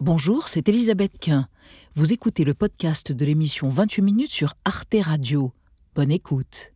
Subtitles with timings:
[0.00, 1.48] Bonjour, c'est Elisabeth Quint.
[1.94, 5.50] Vous écoutez le podcast de l'émission 28 minutes sur Arte Radio.
[5.96, 6.72] Bonne écoute.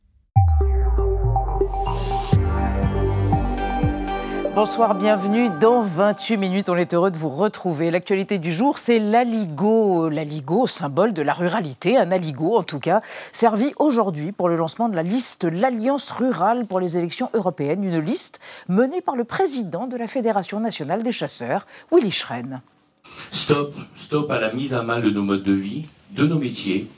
[4.56, 6.68] Bonsoir, bienvenue dans 28 minutes.
[6.68, 7.92] On est heureux de vous retrouver.
[7.92, 10.08] L'actualité du jour, c'est l'Aligo.
[10.08, 14.88] L'Aligo, symbole de la ruralité, un Aligo en tout cas, servi aujourd'hui pour le lancement
[14.88, 19.86] de la liste L'Alliance rurale pour les élections européennes, une liste menée par le président
[19.86, 22.62] de la Fédération nationale des chasseurs, Willy Schren.
[23.30, 26.88] Stop, stop à la mise à mal de nos modes de vie, de nos métiers,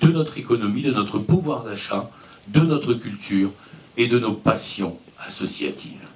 [0.00, 2.10] de notre économie, de notre pouvoir d'achat,
[2.48, 3.50] de notre culture
[3.96, 6.06] et de nos passions associatives.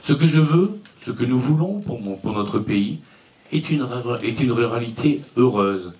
[0.00, 3.00] Ce que je veux, ce que nous voulons pour, notre pays,
[3.52, 3.86] est une,
[4.22, 5.94] est une ruralité heureuse.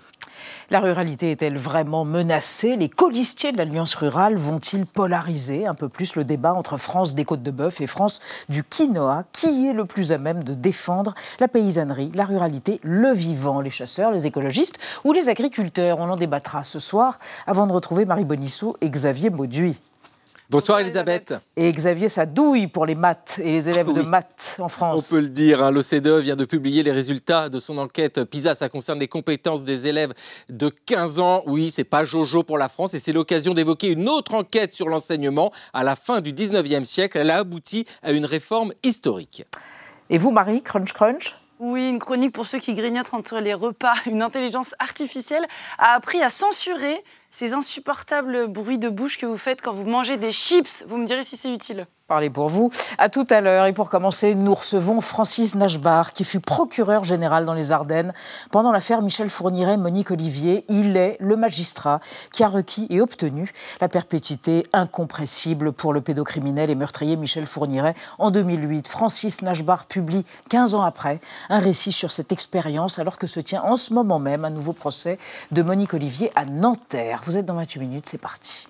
[0.69, 2.75] La ruralité est-elle vraiment menacée?
[2.75, 7.25] Les colistiers de l'Alliance rurale vont-ils polariser un peu plus le débat entre France des
[7.25, 9.23] Côtes de Bœuf et France du quinoa?
[9.31, 13.61] Qui est le plus à même de défendre la paysannerie, la ruralité, le vivant?
[13.61, 16.01] Les chasseurs, les écologistes ou les agriculteurs?
[16.01, 19.79] On en débattra ce soir avant de retrouver Marie Bonissou et Xavier Mauduit.
[20.49, 21.35] Bonsoir Elisabeth.
[21.57, 25.05] Et Xavier, ça douille pour les maths et les élèves de maths en France.
[25.05, 28.55] On peut le dire, hein, l'OCDE vient de publier les résultats de son enquête PISA.
[28.55, 30.15] Ça concerne les compétences des élèves
[30.49, 31.43] de 15 ans.
[31.47, 34.89] Oui, c'est pas Jojo pour la France et c'est l'occasion d'évoquer une autre enquête sur
[34.89, 35.51] l'enseignement.
[35.73, 39.45] À la fin du 19e siècle, elle a abouti à une réforme historique.
[40.11, 41.35] Et vous, Marie, crunch crunch?
[41.59, 43.95] Oui, une chronique pour ceux qui grignotent entre les repas.
[44.07, 45.47] Une intelligence artificielle
[45.79, 47.03] a appris à censurer
[47.37, 50.85] ces insupportables bruits de bouche que vous faites quand vous mangez des chips.
[50.89, 51.87] Vous me direz si c'est utile.
[52.09, 52.71] Parlez pour vous.
[52.99, 53.67] À tout à l'heure.
[53.67, 58.15] Et pour commencer, nous recevons Francis Nashbar, qui fut procureur général dans les Ardennes
[58.53, 60.65] pendant l'affaire Michel Fourniret-Monique Olivier.
[60.69, 61.99] Il est le magistrat
[62.33, 67.97] qui a requis et obtenu la perpétuité incompressible pour le pédocriminel et meurtrier Michel Fourniret
[68.19, 68.87] en 2008.
[68.87, 71.19] Francis Nashbar publie 15 ans après
[71.49, 74.75] un récit sur cette expérience alors que se tient en ce moment même un nouveau
[74.75, 75.19] procès
[75.51, 77.23] de Monique Olivier à Nanterre.
[77.27, 78.69] Vous êtes dans 28 minutes, c'est parti.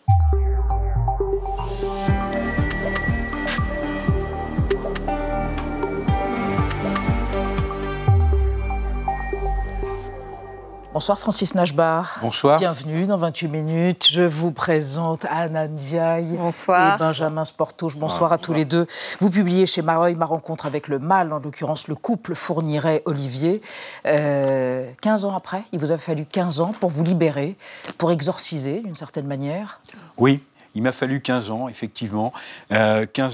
[10.97, 12.17] Bonsoir Francis Nashbar.
[12.23, 12.59] Bonsoir.
[12.59, 14.07] Bienvenue dans 28 minutes.
[14.11, 16.95] Je vous présente Anna Ndiaye Bonsoir.
[16.95, 17.99] et Benjamin Sportouche.
[17.99, 18.87] Bonsoir, à tous les deux.
[19.19, 23.61] Vous publiez chez Mareuil ma rencontre avec le mal, en l'occurrence le couple Fourniret-Olivier.
[24.05, 24.89] 15 euh,
[25.29, 27.57] ans après, il vous a fallu 15 ans pour vous libérer,
[27.99, 29.81] pour exorciser d'une certaine manière.
[30.17, 30.41] Oui,
[30.77, 32.35] il m'a fallu 15 ans, effectivement.
[32.69, 32.77] 15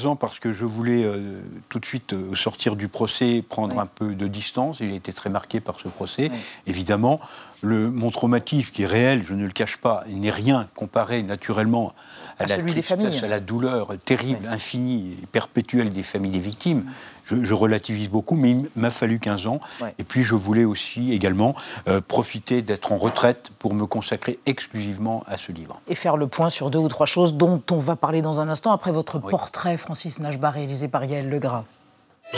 [0.07, 3.81] euh, ans parce que je voulais euh, tout de suite euh, sortir du procès, prendre
[3.81, 4.79] un peu de distance.
[4.79, 6.29] Il a été très marqué par ce procès,
[6.69, 7.21] évidemment.
[7.61, 11.25] Le, mon traumatisme, qui est réel, je ne le cache pas, il n'est rien comparé
[11.25, 11.93] naturellement
[12.39, 16.85] à, la tristesse, à la douleur terrible, infinie et perpétuelle des familles des victimes.
[17.27, 19.61] Je, relativise beaucoup, mais il m'a fallu 15 ans.
[19.99, 21.55] Et puis je voulais aussi également
[21.89, 25.81] euh, profiter d'être en retraite pour me consacrer exclusivement à ce livre.
[25.89, 28.49] Et faire le point sur deux ou trois choses dont on va parler dans un
[28.49, 31.65] instant après votre portrait, Francis Nashbar, réalisé par Gaël Legras.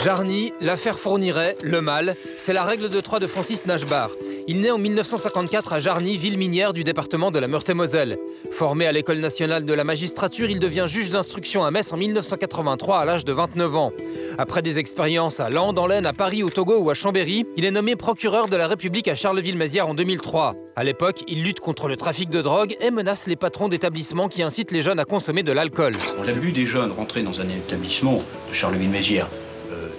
[0.05, 4.09] Jarny, l'affaire Fourniret, le mal, c'est la règle de trois de Francis Nashbar.
[4.47, 8.19] Il naît en 1954 à Jarny, ville minière du département de la Meurthe-et-Moselle.
[8.51, 12.99] Formé à l'école nationale de la magistrature, il devient juge d'instruction à Metz en 1983
[12.99, 13.93] à l'âge de 29 ans.
[14.37, 17.65] Après des expériences à Land, en Laine, à Paris, au Togo ou à Chambéry, il
[17.65, 20.55] est nommé procureur de la République à Charleville-Mézières en 2003.
[20.75, 24.43] À l'époque, il lutte contre le trafic de drogue et menace les patrons d'établissements qui
[24.43, 25.93] incitent les jeunes à consommer de l'alcool.
[26.19, 29.27] On a vu des jeunes rentrer dans un établissement de Charleville-Mézières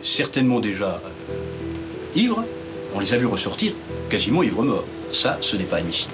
[0.07, 2.45] certainement déjà euh, ivres.
[2.95, 3.73] On les a vus ressortir
[4.09, 4.85] quasiment ivres morts.
[5.11, 6.13] Ça, ce n'est pas admissible.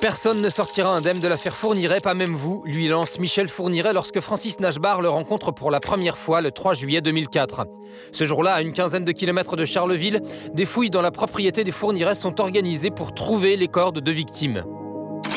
[0.00, 4.18] Personne ne sortira indemne de l'affaire Fourniret, pas même vous, lui lance Michel Fourniret lorsque
[4.20, 7.66] Francis Nashbar le rencontre pour la première fois le 3 juillet 2004.
[8.10, 10.22] Ce jour-là, à une quinzaine de kilomètres de Charleville,
[10.54, 14.12] des fouilles dans la propriété des Fourniret sont organisées pour trouver les corps de deux
[14.12, 14.64] victimes.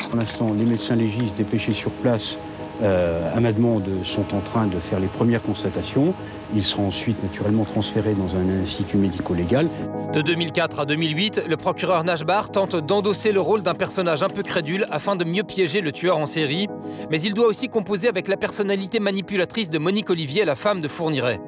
[0.08, 2.36] Pour l'instant, les médecins légistes dépêchés sur place
[2.82, 6.14] euh, à ma demande sont en train de faire les premières constatations.
[6.54, 9.68] Il sera ensuite naturellement transféré dans un institut médico-légal.
[10.12, 14.42] De 2004 à 2008, le procureur Nashbar tente d'endosser le rôle d'un personnage un peu
[14.42, 16.68] crédule afin de mieux piéger le tueur en série.
[17.10, 20.86] Mais il doit aussi composer avec la personnalité manipulatrice de Monique Olivier, la femme de
[20.86, 21.40] Fourniret.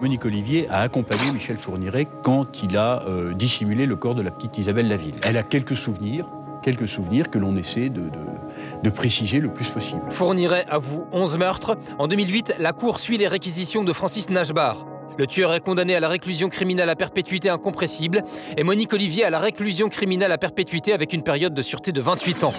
[0.00, 4.32] Monique Olivier a accompagné Michel Fourniret quand il a euh, dissimulé le corps de la
[4.32, 5.14] petite Isabelle Laville.
[5.22, 6.28] Elle a quelques souvenirs,
[6.62, 10.02] quelques souvenirs que l'on essaie de, préciser le plus possible.
[10.10, 11.76] Fournirait à vous 11 meurtres.
[11.98, 14.86] En 2008, la Cour suit les réquisitions de Francis Nashbar.
[15.18, 18.22] Le tueur est condamné à la réclusion criminelle à perpétuité incompressible
[18.56, 22.00] et Monique Olivier à la réclusion criminelle à perpétuité avec une période de sûreté de
[22.00, 22.54] 28 ans.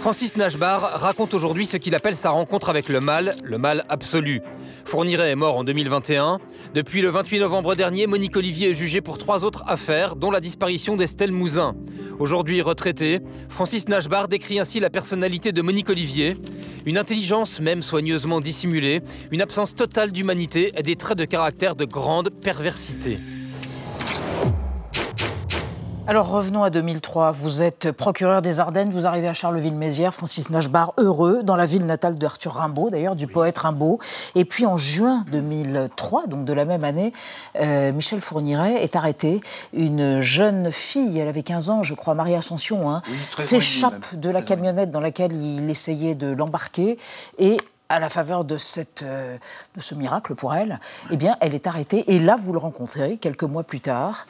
[0.00, 4.40] Francis Nashbar raconte aujourd'hui ce qu'il appelle sa rencontre avec le mal, le mal absolu.
[4.84, 6.38] Fourniret est mort en 2021.
[6.72, 10.40] Depuis le 28 novembre dernier, Monique Olivier est jugée pour trois autres affaires, dont la
[10.40, 11.74] disparition d'Estelle Mouzin.
[12.20, 16.36] Aujourd'hui retraité, Francis Nashbar décrit ainsi la personnalité de Monique Olivier.
[16.86, 19.02] Une intelligence même soigneusement dissimulée,
[19.32, 23.18] une absence totale d'humanité et des traits de caractère de grande perversité.
[26.08, 27.32] Alors revenons à 2003.
[27.32, 31.84] Vous êtes procureur des Ardennes, vous arrivez à Charleville-Mézières, Francis Nashbar, heureux, dans la ville
[31.84, 33.98] natale d'Arthur Rimbaud, d'ailleurs, du poète Rimbaud.
[34.34, 37.12] Et puis en juin 2003, donc de la même année,
[37.60, 39.42] euh, Michel Fourniret est arrêté.
[39.74, 43.02] Une jeune fille, elle avait 15 ans, je crois, Marie Ascension, hein,
[43.36, 46.96] s'échappe de la camionnette dans laquelle il essayait de l'embarquer
[47.38, 47.58] et
[47.90, 49.36] à la faveur de, cette, euh,
[49.76, 50.80] de ce miracle pour elle,
[51.10, 52.14] eh bien, elle est arrêtée.
[52.14, 54.26] Et là, vous le rencontrez quelques mois plus tard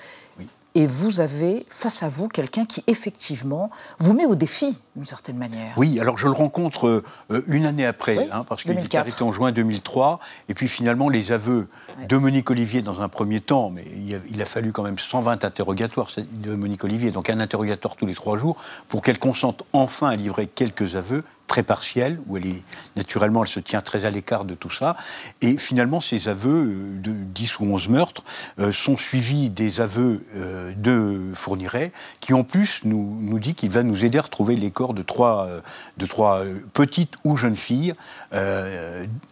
[0.74, 5.36] et vous avez face à vous quelqu'un qui effectivement vous met au défi d'une certaine
[5.36, 5.72] manière.
[5.76, 9.32] Oui, alors je le rencontre euh, une année après, hein, parce qu'il est arrêté en
[9.32, 10.18] juin 2003,
[10.48, 11.68] et puis finalement les aveux
[12.08, 13.84] de Monique Olivier dans un premier temps, mais
[14.28, 18.14] il a, fallu quand même 120 interrogatoires de Monique Olivier, donc un interrogatoire tous les
[18.14, 18.56] trois jours,
[18.88, 22.62] pour qu'elle consente enfin à livrer quelques aveux très partielle, où elle est
[22.94, 24.96] naturellement, elle se tient très à l'écart de tout ça.
[25.40, 28.22] Et finalement, ces aveux euh, de 10 ou 11 meurtres
[28.60, 31.90] euh, sont suivis des aveux euh, de Fourniret,
[32.20, 35.48] qui en plus nous, dit qu'il va nous aider à retrouver les corps de trois,
[35.96, 36.42] de trois
[36.74, 37.94] petites ou jeunes filles,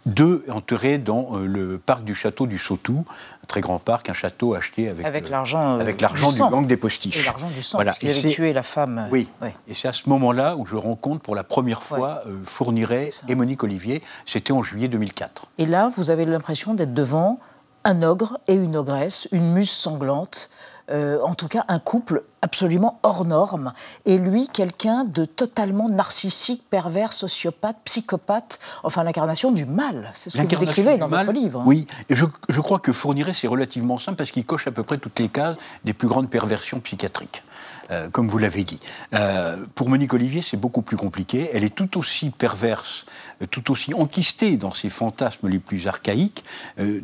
[0.06, 3.04] deux enterrées dans le parc du château du Sautou,
[3.46, 7.20] très grand parc, un château acheté avec, avec l'argent avec l'argent du, gang des postiches.
[7.20, 7.94] Et l'argent du sang, voilà.
[8.02, 9.08] et avait tué la femme.
[9.10, 9.28] Oui,
[9.69, 13.34] et c'est à ce moment-là où je rencontre pour la première fois euh, Fourniret et
[13.34, 14.02] Monique Olivier.
[14.25, 15.46] C'était en juillet 2004.
[15.58, 17.38] Et là, vous avez l'impression d'être devant
[17.84, 20.50] un ogre et une ogresse, une muse sanglante.
[20.88, 23.72] Euh, en tout cas un couple absolument hors norme,
[24.04, 30.12] et lui quelqu'un de totalement narcissique, pervers, sociopathe, psychopathe, enfin l'incarnation du mal.
[30.14, 31.64] C'est ce que vous décrivez dans votre livre.
[31.66, 34.84] Oui, et je, je crois que Fourniret c'est relativement simple parce qu'il coche à peu
[34.84, 37.42] près toutes les cases des plus grandes perversions psychiatriques.
[37.90, 38.80] Euh, comme vous l'avez dit.
[39.14, 41.50] Euh, pour Monique Olivier, c'est beaucoup plus compliqué.
[41.52, 43.06] Elle est tout aussi perverse,
[43.50, 46.44] tout aussi enquistée dans ses fantasmes les plus archaïques,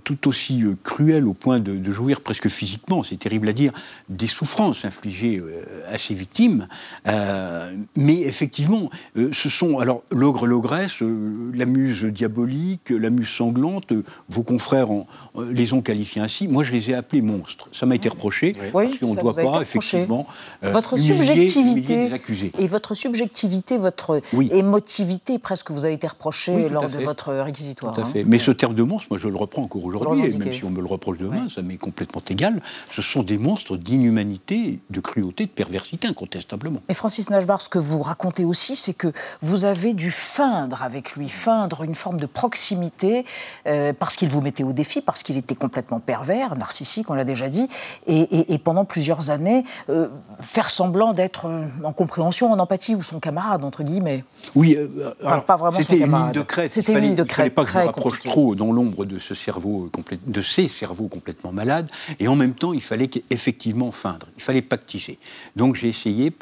[0.04, 3.72] tout aussi cruelle au point de, jouir presque physiquement, c'est terrible à dire,
[4.08, 5.42] des souffrances infligées
[5.86, 6.68] à ses victimes.
[7.04, 13.92] mais effectivement, ce sont alors l'ogre, l'ogresse, la muse diabolique, la muse sanglante.
[14.28, 14.88] vos confrères
[15.50, 16.48] les ont qualifiés ainsi.
[16.48, 17.68] Moi, je les ai appelés monstres.
[17.72, 20.26] Ça m'a été reproché parce qu'on ne doit pas effectivement
[20.62, 22.10] votre subjectivité
[22.58, 24.20] et votre subjectivité, votre
[24.50, 26.21] émotivité, presque vous a été reproché
[26.70, 27.94] lors de votre réquisitoire.
[27.94, 28.10] Tout à hein.
[28.12, 28.24] fait.
[28.24, 30.70] Mais ce terme de monstre, moi je le reprends encore aujourd'hui, et même si on
[30.70, 32.60] me le reproche demain, ça m'est complètement égal.
[32.92, 36.80] Ce sont des monstres d'inhumanité, de cruauté, de perversité, incontestablement.
[36.88, 41.16] Mais Francis Nashbar, ce que vous racontez aussi, c'est que vous avez dû feindre avec
[41.16, 43.24] lui, feindre une forme de proximité,
[43.66, 47.24] euh, parce qu'il vous mettait au défi, parce qu'il était complètement pervers, narcissique, on l'a
[47.24, 47.68] déjà dit,
[48.06, 50.08] et, pendant plusieurs années, euh,
[50.40, 54.24] faire semblant d'être euh, en compréhension, en empathie, ou son camarade, entre guillemets.
[54.54, 54.88] Oui, euh,
[55.72, 56.72] c'était une ligne de crête.
[56.72, 57.46] C'était une ligne de crête.
[57.46, 59.90] Il ne fallait pas que je rapproche trop dans l'ombre de, ce cerveau
[60.26, 64.62] de ces cerveaux complètement malades, et en même temps, il fallait effectivement feindre, il fallait
[64.62, 65.18] pactiser.
[65.56, 66.32] Donc j'ai essayé,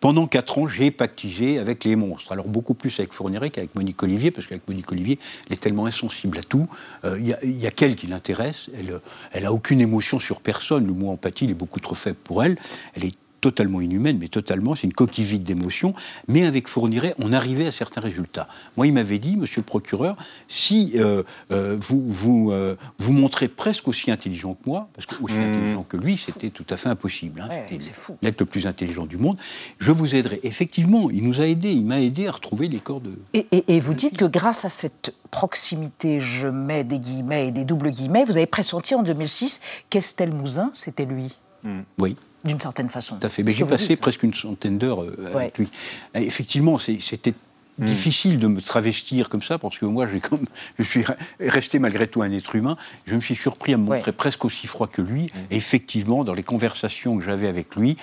[0.00, 2.32] pendant quatre ans, j'ai pactisé avec les monstres.
[2.32, 5.86] Alors beaucoup plus avec Fourniret qu'avec Monique Olivier, parce qu'avec Monique Olivier, elle est tellement
[5.86, 6.68] insensible à tout.
[7.04, 9.00] Euh, il y a, qu'elle qui l'intéresse, elle,
[9.32, 12.42] elle a aucune émotion sur personne, le mot empathie, il est beaucoup trop faible pour
[12.44, 12.56] elle.
[12.94, 15.94] Elle est totalement inhumaine, mais totalement, c'est une coquille vide d'émotions.
[16.28, 18.48] Mais avec Fourniret, on arrivait à certains résultats.
[18.78, 20.16] Moi, il m'avait dit, monsieur le procureur,
[20.48, 25.16] si euh, euh, vous, vous, euh, vous montrez presque aussi intelligent que moi, parce que
[25.22, 25.42] aussi mmh.
[25.42, 27.40] intelligent que lui, c'était tout à fait impossible.
[27.40, 29.36] Hein, c'était l'être le plus intelligent du monde.
[29.78, 30.40] Je vous aiderai.
[30.44, 33.10] Effectivement, il nous a aidés, il m'a aidé à retrouver les corps de.
[33.34, 37.64] Et, et vous dites que grâce à cette proximité, je mets des guillemets et des
[37.64, 41.36] doubles guillemets, vous avez pressenti en 2006 qu'Estelle Mouzin, c'était lui?
[41.64, 41.80] Mmh.
[41.98, 43.16] Oui d'une certaine façon.
[43.18, 43.42] Tout à fait.
[43.42, 45.68] Mais j'ai passé presque une centaine d'heures euh, avec lui.
[46.14, 47.34] effectivement, c'était
[47.78, 47.84] hmm.
[47.84, 50.44] difficile de me travestir comme ça, parce que moi, comme,
[50.78, 51.04] je suis
[51.40, 52.76] resté malgré tout un être humain.
[53.06, 55.24] Je me suis surpris à me montrer presque aussi froid que lui.
[55.24, 55.38] Hmm.
[55.50, 57.96] Et effectivement, dans les conversations que j'avais avec lui,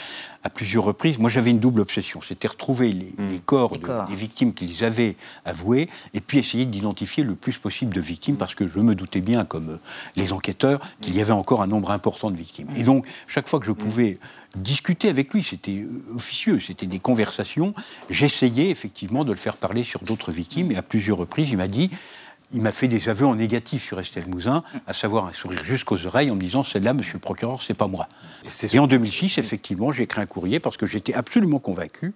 [0.43, 1.17] à plusieurs reprises.
[1.17, 2.21] Moi, j'avais une double obsession.
[2.21, 3.39] C'était retrouver les, hmm.
[3.45, 5.15] corps, des victimes qu'ils avaient
[5.45, 9.21] avouées, et puis essayer d'identifier le plus possible de victimes, parce que je me doutais
[9.21, 9.79] bien, comme euh,
[10.15, 12.67] les enquêteurs, qu'il y avait encore un nombre important de victimes.
[12.75, 14.17] Et donc, chaque fois que je pouvais
[14.55, 17.73] discuter avec lui, c'était euh, officieux, c'était des conversations,
[18.09, 21.67] j'essayais effectivement de le faire parler sur d'autres victimes, et à plusieurs reprises, il m'a
[21.67, 21.89] dit
[22.51, 26.05] il m'a fait des aveux en négatif sur Estelle Mouzin, à savoir un sourire jusqu'aux
[26.05, 28.07] oreilles en me disant celle-là, monsieur le procureur, c'est pas moi.
[28.73, 32.13] Et, en 2006, effectivement, j'ai écrit un courrier parce que j'étais absolument convaincu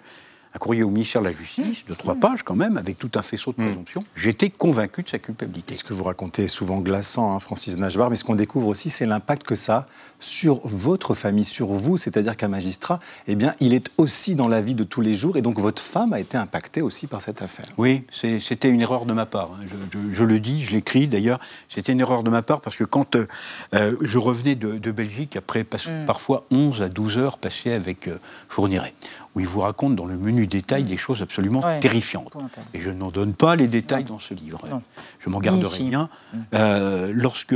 [0.55, 3.23] un courrier au ministère de la Justice, de trois pages quand même, avec tout un
[3.23, 4.03] faisceau de présomptions.
[4.15, 5.73] J'étais convaincu de sa culpabilité.
[5.73, 8.91] Ce que vous racontez est souvent glaçant, hein, Francis Najbar, mais ce qu'on découvre aussi,
[8.91, 9.87] c'est l'impact que ça a
[10.23, 11.97] sur votre famille, sur vous.
[11.97, 15.35] C'est-à-dire qu'un magistrat, eh bien, il est aussi dans la vie de tous les jours,
[15.37, 17.65] et donc votre femme a été impactée aussi par cette affaire.
[17.77, 19.51] Oui, c'était une erreur de ma part.
[19.53, 19.65] hein.
[19.93, 21.39] Je, je- je le dis, je l'écris d'ailleurs.
[21.67, 23.27] C'était une erreur de ma part parce que quand euh,
[23.73, 25.77] euh, je revenais de, de Belgique, après pas-
[26.07, 28.17] parfois 11 à 12 heures passées avec euh,
[28.49, 28.93] Fourniret,
[29.35, 31.79] où il vous raconte dans le menu détail des choses absolument Ouais.
[31.79, 32.33] terrifiantes.
[32.73, 34.61] Et je n'en donne pas les détails dans ce livre.
[34.69, 34.81] Non.
[35.19, 36.09] Je m'en garderai bien.
[36.53, 37.55] Euh, lorsque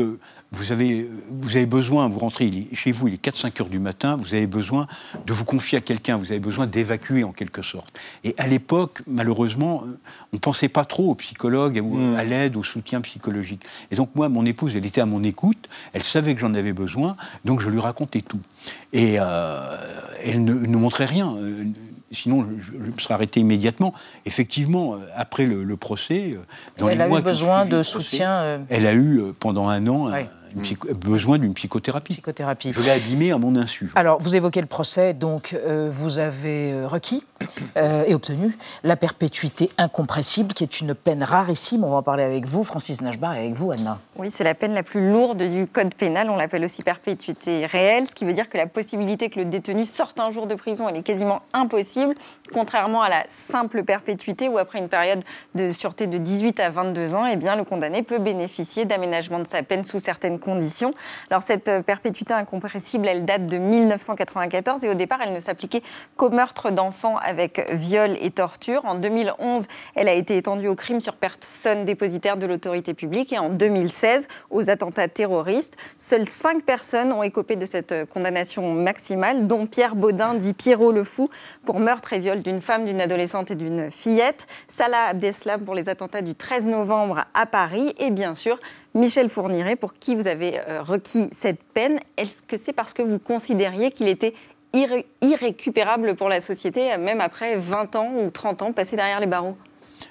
[0.52, 3.68] vous avez, vous avez besoin, vous rentrez il est- chez vous, il est 4-5 heures
[3.70, 4.88] du matin, vous avez besoin
[5.26, 8.00] de vous confier à quelqu'un, vous avez besoin d'évacuer en quelque sorte.
[8.24, 9.98] Et à l'époque, malheureusement, euh,
[10.32, 13.64] on ne pensait pas trop aux psychologues, ou à l'aide, au soutien psychologique.
[13.92, 16.74] Et donc moi, mon épouse, elle était à mon écoute, elle savait que j'en avais
[16.74, 18.40] besoin, donc je lui racontais tout.
[18.94, 19.78] Et euh,
[20.24, 21.36] elle ne, ne montrait rien.
[22.12, 23.94] Sinon, je, je serais arrêté immédiatement.
[24.26, 26.40] Effectivement, euh, après le, le procès, euh,
[26.78, 29.68] dans Elle les a mois eu besoin de procès, soutien euh, Elle a eu pendant
[29.68, 30.26] un an un-
[30.62, 32.14] psycho- besoin d'une psychothérapie.
[32.14, 32.72] psychothérapie.
[32.74, 33.92] Je l'ai abîmée à mon insu.
[33.96, 37.24] Alors, vous évoquez le procès, donc euh, vous avez euh, requis
[37.78, 41.84] euh, et obtenu la perpétuité incompressible, qui est une peine rarissime.
[41.84, 44.00] On va en parler avec vous, Francis Najbar, et avec vous, Anna.
[44.18, 46.30] Oui, c'est la peine la plus lourde du code pénal.
[46.30, 49.86] On l'appelle aussi perpétuité réelle, ce qui veut dire que la possibilité que le détenu
[49.86, 52.16] sorte un jour de prison, elle est quasiment impossible,
[52.54, 55.24] contrairement à la simple perpétuité où après une période
[55.56, 59.48] de sûreté de 18 à 22 ans, eh bien, le condamné peut bénéficier d'aménagement de
[59.48, 60.47] sa peine sous certaines conditions.
[61.30, 65.84] Alors cette euh, perpétuité incompressible, elle date de 1994 et au départ, elle ne s'appliquait
[66.16, 68.86] qu'au meurtre d'enfants avec viol et torture.
[68.86, 73.40] En 2011, elle a été étendue aux crimes sur personne dépositaire de l'autorité publique et
[73.40, 75.76] en 2016 aux attentats terroristes.
[75.98, 80.92] Seules cinq personnes ont écopé de cette euh, condamnation maximale, dont Pierre Baudin, dit Pierrot
[80.92, 81.30] le Fou,
[81.66, 85.90] pour meurtre et viol d'une femme, d'une adolescente et d'une fillette, Salah Abdeslam pour les
[85.90, 88.60] attentats du 13 novembre à Paris et bien sûr
[88.98, 92.00] Michel Fourniret pour qui vous avez euh, requis cette peine.
[92.18, 94.34] Est-ce que c'est parce que vous considériez qu'il était
[94.74, 99.28] irré- irrécupérable pour la société, même après 20 ans ou 30 ans passés derrière les
[99.28, 99.56] barreaux?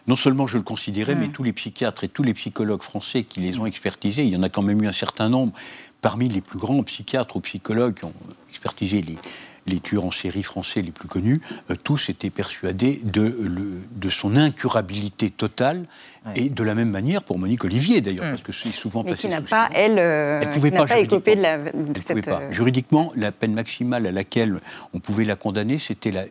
[0.06, 3.40] Non seulement je le considérais, mais tous les psychiatres et tous les psychologues français qui
[3.40, 5.52] les ont expertisés, il y en a quand même eu un certain nombre,
[6.00, 8.12] parmi les plus grands psychiatres ou psychologues qui ont
[8.50, 9.16] expertisé les,
[9.66, 14.11] les tueurs en série français les plus connus, euh, tous étaient persuadés de, le- de
[14.11, 15.85] son incurabilité totale,
[16.35, 19.23] et de la même manière pour Monique Olivier d'ailleurs, parce que c'est souvent mais passé
[19.23, 22.16] qui n'a pas, elle, euh, Elle pouvait pas pas écopé de, la, de Elle cette...
[22.18, 22.40] pouvait pas.
[22.42, 24.58] euh, Juridiquement, la peine maximale à laquelle
[24.92, 26.25] on pouvait la condamner, c'était la,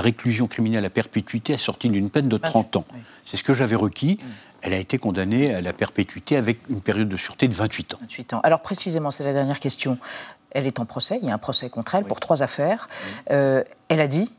[0.00, 2.84] réclusion criminelle à perpétuité assortie d'une peine de 30 ans.
[3.24, 4.18] C'est ce que j'avais requis.
[4.62, 7.98] Elle a été condamnée à la perpétuité avec une période de sûreté de 28 ans.
[8.00, 8.40] 28 ans.
[8.42, 9.96] Alors précisément, c'est la dernière question.
[10.50, 12.88] Elle est en procès, il y a un procès contre elle pour trois affaires.
[13.30, 14.32] Euh, elle a dit,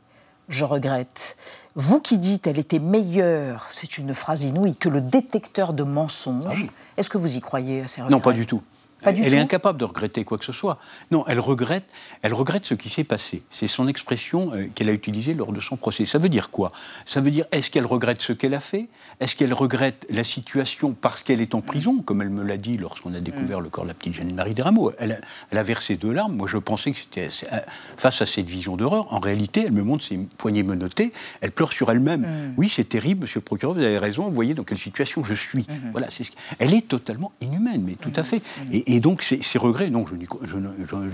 [0.48, 1.36] je regrette.
[1.74, 6.66] Vous qui dites, elle était meilleure, c'est une phrase inouïe, que le détecteur de mensonges.
[6.96, 8.62] Est-ce que vous y croyez à ces Ah Non, pas du tout.
[9.02, 10.78] Pas du elle tout est incapable de regretter quoi que ce soit.
[11.10, 11.84] Non, elle regrette,
[12.22, 13.42] elle regrette ce qui s'est passé.
[13.50, 16.06] C'est son expression euh, qu'elle a utilisée lors de son procès.
[16.06, 16.72] Ça veut dire quoi?
[17.04, 18.88] Ça veut dire est-ce qu'elle regrette ce qu'elle a fait?
[19.20, 22.76] Est-ce qu'elle regrette la situation parce qu'elle est en prison, comme elle me l'a dit
[22.78, 25.16] lorsqu'on a découvert le corps de la petite jeanne Marie Desrameaux elle a,
[25.50, 26.34] elle a versé deux larmes.
[26.36, 27.58] Moi, je pensais que c'était euh,
[27.96, 29.12] face à cette vision d'horreur.
[29.12, 31.12] En réalité, elle me montre ses poignets menottés.
[31.40, 32.26] Elle pleure sur elle-même.
[32.56, 33.74] Oui, c'est terrible, Monsieur le procureur.
[33.74, 34.24] Vous avez raison.
[34.24, 35.66] Vous voyez dans quelle situation je suis.
[35.92, 38.42] Voilà, c'est ce qui- Elle est totalement inhumaine, mais tout à fait.
[38.72, 40.04] Et, et donc, ces, ces regrets, non,
[40.42, 40.56] je,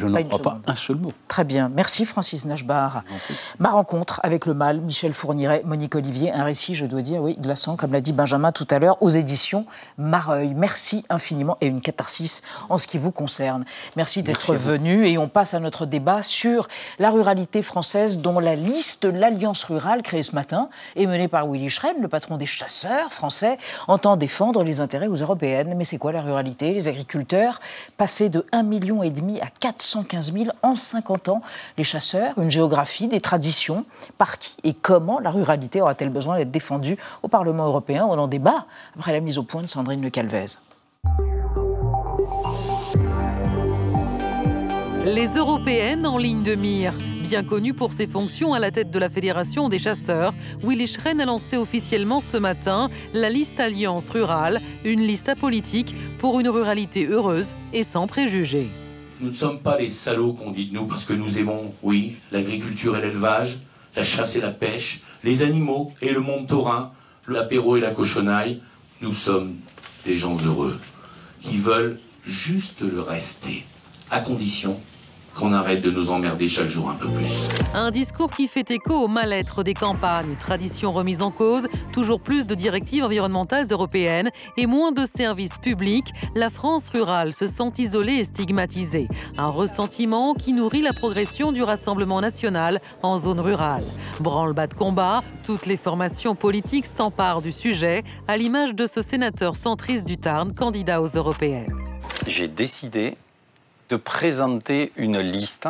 [0.07, 1.13] n'en crois pas un seul mot.
[1.29, 1.69] Très bien.
[1.69, 3.03] Merci Francis Nachbar.
[3.59, 7.37] Ma rencontre avec le mal, Michel Fourniret, Monique Olivier, un récit, je dois dire, oui,
[7.39, 9.67] glaçant, comme l'a dit Benjamin tout à l'heure, aux éditions
[9.97, 10.55] Mareuil.
[10.55, 13.65] Merci infiniment et une catharsis en ce qui vous concerne.
[13.97, 16.69] Merci d'être venu et on passe à notre débat sur
[16.99, 21.71] la ruralité française dont la liste l'Alliance rurale créée ce matin est menée par Willy
[21.71, 25.75] Schren, le patron des chasseurs français, entend défendre les intérêts aux européennes.
[25.77, 26.73] Mais c'est quoi la ruralité?
[26.73, 27.61] Les agriculteurs
[27.97, 31.43] passés de 1,5 million à 415 000 en 50 ans.
[31.77, 33.85] Les chasseurs, une géographie, des traditions.
[34.17, 38.29] Par qui et comment la ruralité aura-t-elle besoin d'être défendue au Parlement européen On en
[38.29, 40.47] débat après la mise au point de Sandrine Le Calvez.
[45.05, 46.93] Les européennes en ligne de mire.
[47.29, 50.33] Bien connu pour ses fonctions à la tête de la Fédération des chasseurs,
[50.65, 56.41] Willy Schren a lancé officiellement ce matin la liste Alliance Rurale, une liste apolitique pour
[56.41, 58.69] une ruralité heureuse et sans préjugés.
[59.21, 62.17] Nous ne sommes pas les salauds qu'on dit de nous parce que nous aimons, oui,
[62.33, 63.59] l'agriculture et l'élevage,
[63.95, 66.93] la chasse et la pêche, les animaux et le monde taurin,
[67.27, 68.63] l'apéro et la cochonaille.
[69.03, 69.57] Nous sommes
[70.07, 70.81] des gens heureux
[71.41, 73.67] qui veulent juste le rester,
[74.11, 74.81] à condition
[75.39, 77.31] qu'on arrête de nous emmerder chaque jour un peu plus.
[77.73, 82.45] Un discours qui fait écho au mal-être des campagnes, tradition remise en cause, toujours plus
[82.47, 86.13] de directives environnementales européennes et moins de services publics.
[86.35, 89.07] La France rurale se sent isolée et stigmatisée.
[89.37, 93.85] Un ressentiment qui nourrit la progression du Rassemblement national en zone rurale.
[94.21, 99.55] Branle-bas de combat, toutes les formations politiques s'emparent du sujet, à l'image de ce sénateur
[99.55, 101.73] centriste du Tarn, candidat aux européennes.
[102.27, 103.17] J'ai décidé
[103.89, 105.69] de présenter une liste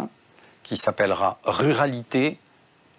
[0.63, 2.39] qui s'appellera Ruralité,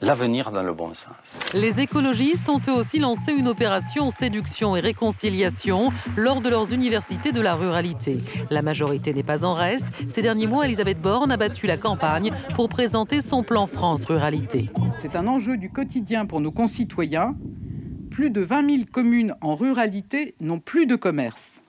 [0.01, 1.37] l'avenir dans le bon sens.
[1.53, 7.31] Les écologistes ont eux aussi lancé une opération séduction et réconciliation lors de leurs universités
[7.31, 8.19] de la ruralité.
[8.49, 9.89] La majorité n'est pas en reste.
[10.07, 14.69] Ces derniers mois, Elisabeth Borne a battu la campagne pour présenter son plan France Ruralité.
[14.95, 17.35] C'est un enjeu du quotidien pour nos concitoyens.
[18.09, 21.61] Plus de 20 000 communes en ruralité n'ont plus de commerce.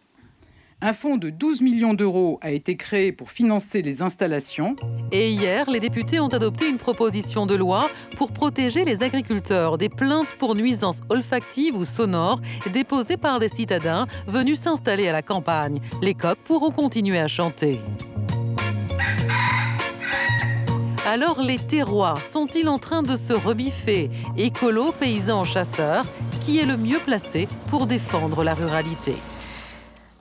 [0.82, 4.76] Un fonds de 12 millions d'euros a été créé pour financer les installations.
[5.12, 9.90] Et hier, les députés ont adopté une proposition de loi pour protéger les agriculteurs des
[9.90, 12.40] plaintes pour nuisances olfactives ou sonores
[12.72, 15.80] déposées par des citadins venus s'installer à la campagne.
[16.00, 17.78] Les coqs pourront continuer à chanter.
[21.04, 24.08] Alors les terroirs sont-ils en train de se rebiffer?
[24.38, 26.06] Écolo, paysans, chasseurs,
[26.40, 29.14] qui est le mieux placé pour défendre la ruralité?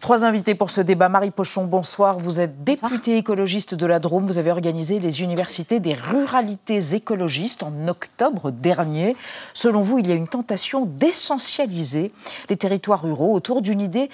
[0.01, 1.09] Trois invités pour ce débat.
[1.09, 2.17] Marie Pochon, bonsoir.
[2.17, 4.25] Vous êtes députée écologiste de la Drôme.
[4.27, 9.17] Vous avez organisé les universités des ruralités écologistes en octobre dernier.
[9.53, 12.13] Selon vous, il y a une tentation d'essentialiser
[12.49, 14.09] les territoires ruraux autour d'une idée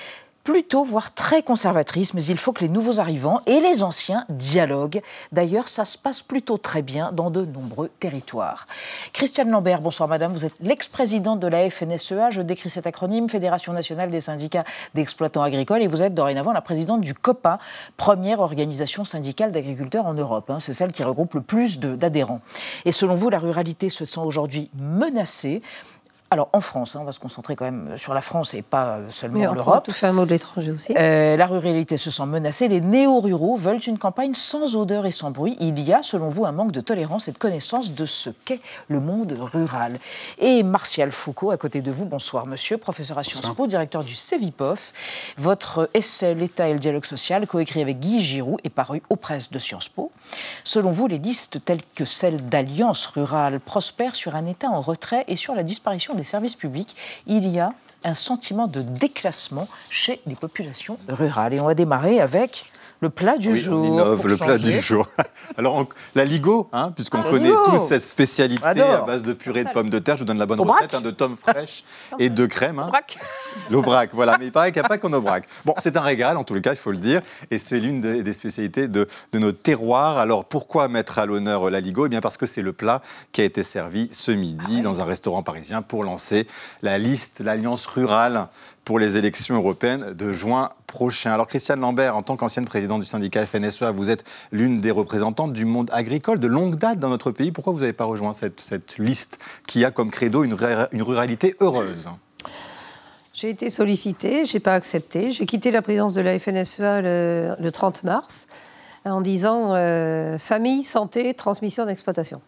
[0.46, 5.02] plutôt, voire très conservatrice, mais il faut que les nouveaux arrivants et les anciens dialoguent.
[5.32, 8.68] D'ailleurs, ça se passe plutôt très bien dans de nombreux territoires.
[9.12, 13.74] Christiane Lambert, bonsoir madame, vous êtes l'ex-présidente de la FNSEA, je décris cet acronyme, Fédération
[13.74, 17.58] nationale des syndicats d'exploitants agricoles, et vous êtes dorénavant la présidente du COPA,
[17.98, 20.52] première organisation syndicale d'agriculteurs en Europe.
[20.52, 20.60] Hein.
[20.60, 22.42] C'est celle qui regroupe le plus d'adhérents.
[22.86, 25.64] Et selon vous, la ruralité se sent aujourd'hui menacée.
[26.32, 28.98] Alors en France, hein, on va se concentrer quand même sur la France et pas
[29.10, 29.84] seulement l'Europe.
[29.84, 30.94] toucher un mot de l'étranger aussi.
[30.98, 32.68] Euh, la ruralité se sent menacée.
[32.68, 35.56] Les néo-ruraux veulent une campagne sans odeur et sans bruit.
[35.60, 38.60] Il y a, selon vous, un manque de tolérance et de connaissance de ce qu'est
[38.88, 40.00] le monde rural.
[40.40, 44.16] Et Martial Foucault, à côté de vous, bonsoir monsieur, professeur à Sciences Po, directeur du
[44.16, 44.94] CEVIPOF.
[45.38, 49.52] Votre essai L'État et le dialogue social, coécrit avec Guy Giroud, est paru aux presses
[49.52, 50.12] de Sciences Po.
[50.64, 55.24] Selon vous, les listes telles que celle d'Alliance rurale prospèrent sur un État en retrait
[55.28, 56.96] et sur la disparition des services publics,
[57.28, 57.74] il y a
[58.04, 61.54] un sentiment de déclassement chez les populations rurales.
[61.54, 62.72] Et on va démarrer avec
[63.02, 63.80] le plat du jour.
[63.80, 65.08] On innove le plat du jour.
[65.58, 69.70] Alors, la ligo, hein, puisqu'on ah, connaît tous cette spécialité à base de purée de
[69.70, 70.16] pommes de terre.
[70.16, 71.84] Je vous donne la bonne recette hein, de tomes fraîches
[72.20, 72.80] et de crème.
[72.80, 72.92] Hein.
[73.70, 74.38] L'aubrac, voilà.
[74.40, 75.46] Mais il paraît qu'il n'y a pas qu'en aubrac.
[75.66, 77.22] Bon, c'est un régal, en tous les cas, il faut le dire.
[77.52, 80.18] Et c'est l'une des, spécialités de, de, nos terroirs.
[80.18, 82.06] Alors, pourquoi mettre à l'honneur la ligo?
[82.06, 85.02] Eh bien, parce que c'est le plat qui a été servi ce midi ah dans
[85.02, 86.48] un restaurant parisien pour lancer
[86.82, 88.48] la liste, l'Alliance rurale
[88.86, 91.34] pour les élections européennes de juin prochain.
[91.34, 95.52] Alors Christiane Lambert, en tant qu'ancienne présidente du syndicat FNSEA, vous êtes l'une des représentantes
[95.52, 97.52] du monde agricole de longue date dans notre pays.
[97.52, 102.10] Pourquoi vous n'avez pas rejoint cette, liste qui a comme credo une, ruralité heureuse?
[103.34, 105.32] J'ai été sollicitée, je n'ai pas accepté.
[105.32, 108.48] J'ai quitté la présidence de la FNSEA le, 30 mars
[109.04, 112.42] en disant euh, famille, santé, transmission d'exploitation.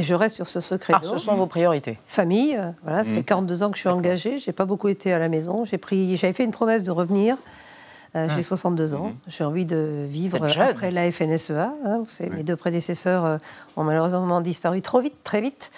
[0.00, 0.94] Et je reste sur ce secret.
[0.96, 1.98] Ah, ce sont vos priorités.
[2.06, 3.62] Famille, euh, voilà, ça fait 42 mmh.
[3.62, 4.38] ans que je suis engagée.
[4.38, 5.66] J'ai pas beaucoup été à la maison.
[5.66, 7.36] J'ai pris, j'avais fait une promesse de revenir.
[8.16, 8.94] Euh, j'ai 62 mmh.
[8.94, 9.08] ans.
[9.08, 9.14] Mmh.
[9.28, 11.74] J'ai envie de vivre après la FNSEA.
[11.84, 12.02] Hein.
[12.34, 13.36] Mes deux prédécesseurs euh,
[13.76, 15.70] ont malheureusement disparu trop vite, très vite.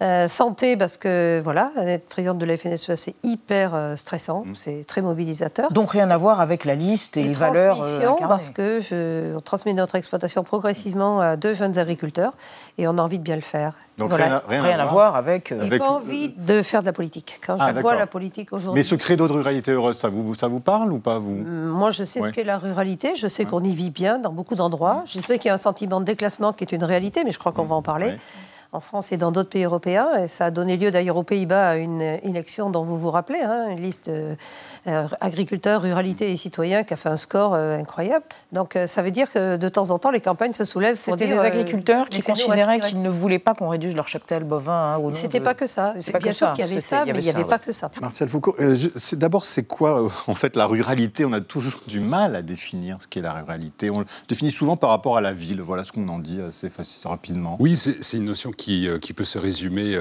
[0.00, 4.54] Euh, santé, parce que voilà, être présidente de la FNSEA, c'est hyper euh, stressant, mm.
[4.54, 5.72] c'est très mobilisateur.
[5.72, 7.82] Donc rien à voir avec la liste et, les valeurs.
[7.82, 12.34] Euh, parce que je, on transmet notre exploitation progressivement à deux jeunes agriculteurs
[12.78, 13.72] et on a envie de bien le faire.
[13.96, 14.40] Donc rien,
[14.78, 15.52] à, voir avec.
[15.68, 17.40] J'ai pas envie de faire de la politique.
[17.44, 18.78] Quand ah, je vois la politique aujourd'hui.
[18.78, 21.34] Mais ce credo de ruralité heureuse, ça vous, ça vous parle ou pas vous?
[21.34, 23.16] Moi, je sais ce qu'est la ruralité.
[23.16, 25.02] Je sais qu'on y vit bien dans beaucoup d'endroits.
[25.06, 27.38] Je sais qu'il y a un sentiment de déclassement qui est une réalité, mais je
[27.40, 28.14] crois qu'on va en parler
[28.72, 30.08] en France et dans d'autres pays européens.
[30.22, 33.40] Et ça a donné lieu d'ailleurs aux Pays-Bas à une élection dont vous vous rappelez,
[33.40, 38.24] hein, une liste euh, agriculteurs, ruralité et citoyens qui a fait un score euh, incroyable.
[38.52, 41.14] Donc euh, ça veut dire que de temps en temps, les campagnes se soulèvent pour
[41.14, 45.08] C'était des agriculteurs qui considéraient qu'ils ne voulaient pas qu'on réduise leur cheptel bovin hein,
[45.12, 45.94] C'était pas que ça.
[45.96, 47.90] C'est bien sûr qu'il y avait ça, mais il n'y avait pas que ça.
[48.00, 48.54] Martial Foucault,
[49.12, 51.24] d'abord, c'est quoi en fait la ruralité?
[51.24, 53.90] On a toujours du mal à définir ce qu'est la ruralité.
[53.90, 55.62] On le définit souvent par rapport à la ville.
[55.62, 56.70] Voilà ce qu'on en dit assez
[57.04, 57.56] rapidement.
[57.60, 59.98] Oui, c'est une notion qui, qui, peut se résumer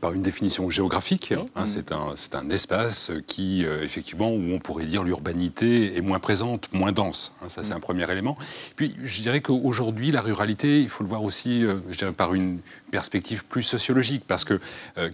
[0.00, 1.34] par une définition géographique.
[1.54, 6.72] Hein, c'est un, un, espace qui, effectivement, où on pourrait dire l'urbanité est moins présente,
[6.72, 7.36] moins dense.
[7.42, 8.38] Hein, ça, c'est un premier élément.
[8.76, 12.60] Puis, je dirais qu'aujourd'hui, la ruralité, il faut le voir aussi je dirais, par une
[12.94, 14.60] perspective plus sociologique, parce que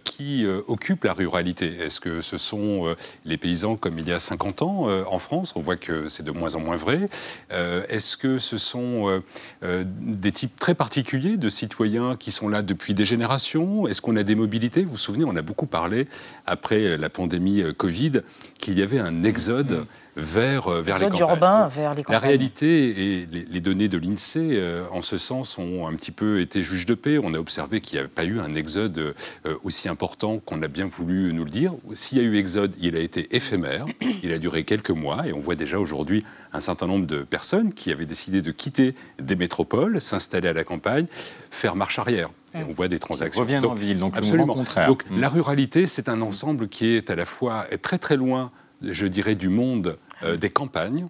[0.05, 1.79] qui occupe la ruralité?
[1.79, 5.55] Est-ce que ce sont les paysans comme il y a 50 ans en France?
[5.57, 7.09] On voit que c'est de moins en moins vrai.
[7.51, 9.23] Est-ce que ce sont
[9.63, 13.87] des types très particuliers de citoyens qui sont là depuis des générations?
[13.87, 14.85] Est-ce qu'on a des mobilités?
[14.85, 16.07] Vous vous souvenez, on a beaucoup parlé,
[16.51, 18.23] après la pandémie euh, Covid,
[18.59, 19.87] qu'il y avait un exode mm.
[20.17, 21.21] vers, euh, vers les campagnes.
[21.21, 22.21] Urbain, vers les campagnes.
[22.21, 26.41] La réalité et les, données de l'INSEE, euh, en ce sens, ont un petit peu
[26.41, 27.19] été juges de paix.
[27.23, 29.15] On a observé qu'il n'y avait pas eu un exode
[29.63, 31.73] aussi important qu'on a bien voulu nous le dire.
[31.95, 33.87] S'il y a eu exode, il a été éphémère,
[34.23, 37.73] il a duré quelques mois, et on voit déjà aujourd'hui un certain nombre de personnes
[37.73, 41.07] qui avaient décidé de quitter des métropoles, s'installer à la campagne,
[41.51, 42.31] faire marche arrière.
[42.55, 43.41] Et on voit des transactions.
[43.41, 44.55] Reviennent en ville, donc absolument.
[44.55, 44.89] contraire.
[44.89, 48.51] Donc la ruralité, c'est un ensemble qui est à la fois très très loin,
[48.83, 51.07] je dirais, du monde euh, des campagnes,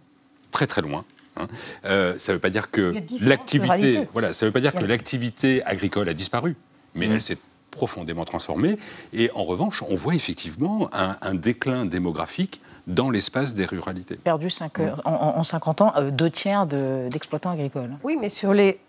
[0.51, 1.05] très très loin.
[1.37, 1.47] Hein.
[1.85, 5.65] Euh, ça ne veut pas dire que l'activité, voilà, ça veut pas dire que l'activité
[5.65, 6.57] agricole a disparu,
[6.95, 7.13] mais mm.
[7.13, 7.39] elle s'est
[7.71, 8.79] profondément transformée.
[9.13, 14.17] Et en revanche, on voit effectivement un, déclin démographique dans l'espace des ruralités.
[14.17, 14.83] Perdu 5 mm.
[14.83, 17.97] heures, en, 50 ans, euh, deux tiers d'exploitants agricoles.
[18.03, 18.81] Oui, mais sur les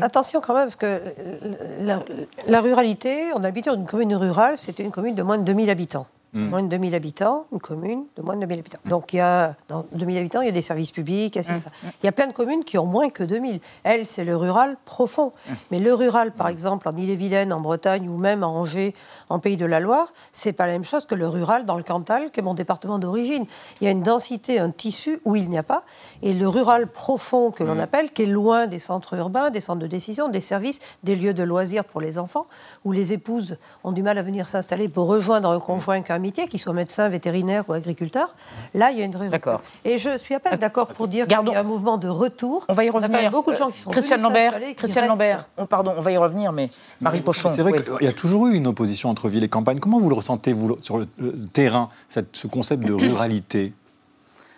[0.00, 1.98] Attention quand même, parce que euh,
[2.46, 5.70] la, ruralité, on habite dans une commune rurale, c'était une commune de moins de 2000
[5.70, 6.06] habitants.
[6.36, 6.48] Mm.
[6.50, 8.78] Moins de 2000 habitants, une commune de moins de 2000 habitants.
[8.84, 11.58] Donc, il y a, dans 2000 habitants, il y a des services publics, mm.
[12.02, 13.58] il y a plein de communes qui ont moins que 2000.
[13.84, 15.32] Elle, c'est le rural profond.
[15.70, 18.94] Mais le rural, par exemple, en Ille-et-Vilaine, en Bretagne ou même à Angers,
[19.30, 21.82] en Pays de la Loire, c'est pas la même chose que le rural dans le
[21.82, 23.46] Cantal, qui est mon département d'origine.
[23.80, 25.84] Il y a une densité, un tissu où il n'y a pas.
[26.20, 29.80] Et le rural profond, que l'on appelle, qui est loin des centres urbains, des centres
[29.80, 32.44] de décision, des services, des lieux de loisirs pour les enfants,
[32.84, 36.60] où les épouses ont du mal à venir s'installer pour rejoindre un conjoint qu'un qu'ils
[36.60, 38.34] soient médecins, vétérinaires ou agriculteurs.
[38.74, 39.62] Là, il y a une vraie D'accord.
[39.84, 42.64] Et je suis à peine d'accord pour dire qu'il y a un mouvement de retour.
[42.68, 43.18] On va y revenir.
[43.20, 45.46] Il y a beaucoup de gens qui sont Christiane Lambert, Christiane Lambert.
[45.56, 47.50] On, pardon, on va y revenir, mais Marie Pochon.
[47.52, 49.78] C'est vrai qu'il y a toujours eu une opposition entre ville et campagne.
[49.78, 51.06] Comment vous le ressentez, vous, sur le
[51.52, 53.72] terrain, cette, ce concept de ruralité?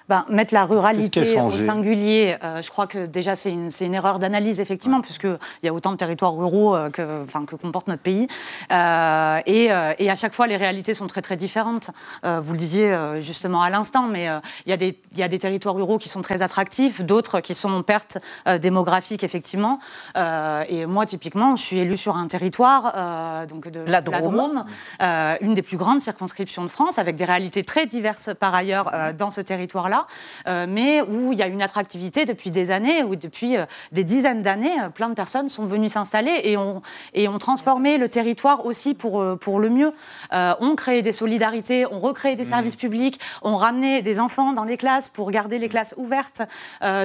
[0.09, 4.19] Ben, mettre la ruralité au singulier, euh, je crois que déjà c'est une, une, erreur
[4.19, 7.25] d'analyse, effectivement, puisqu'il y a autant de territoires ruraux euh, que,
[7.57, 8.27] comporte notre pays.
[8.73, 9.65] Euh, et,
[9.99, 11.91] et, à chaque fois, les réalités sont très très différentes.
[12.23, 14.29] vous le disiez justement à l'instant, mais
[14.67, 17.83] il y, y, a des territoires ruraux qui sont très attractifs, d'autres qui sont en
[17.83, 18.19] perte
[18.61, 19.79] démographique, effectivement.
[20.17, 24.65] et moi, typiquement, je suis élue sur un territoire donc de la Drôme,
[25.01, 29.31] une des plus grandes circonscriptions de France, avec des réalités très diverses par ailleurs dans
[29.31, 29.98] ce territoire-là.
[30.47, 34.05] Euh, mais où il y a une attractivité depuis des années, où depuis euh, des
[34.05, 36.83] dizaines d'années, euh, plein de personnes sont venues s'installer et ont,
[37.15, 39.93] et ont transformé le territoire aussi pour, pour le mieux.
[40.33, 42.47] on crée des solidarités, on recrée des mmh.
[42.47, 46.43] services publics, on ramenait des enfants dans les classes pour garder les classes ouvertes.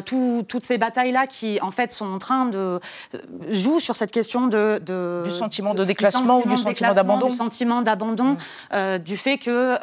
[0.05, 2.79] toutes ces batailles-là qui, en fait, sont en train de
[3.49, 4.81] jouer sur cette question de,
[5.23, 7.29] du sentiment de, déclassement ou du sentiment d'abandon.
[7.29, 8.37] Du sentiment d'abandon,
[8.71, 8.97] mmh.
[8.99, 9.77] du fait que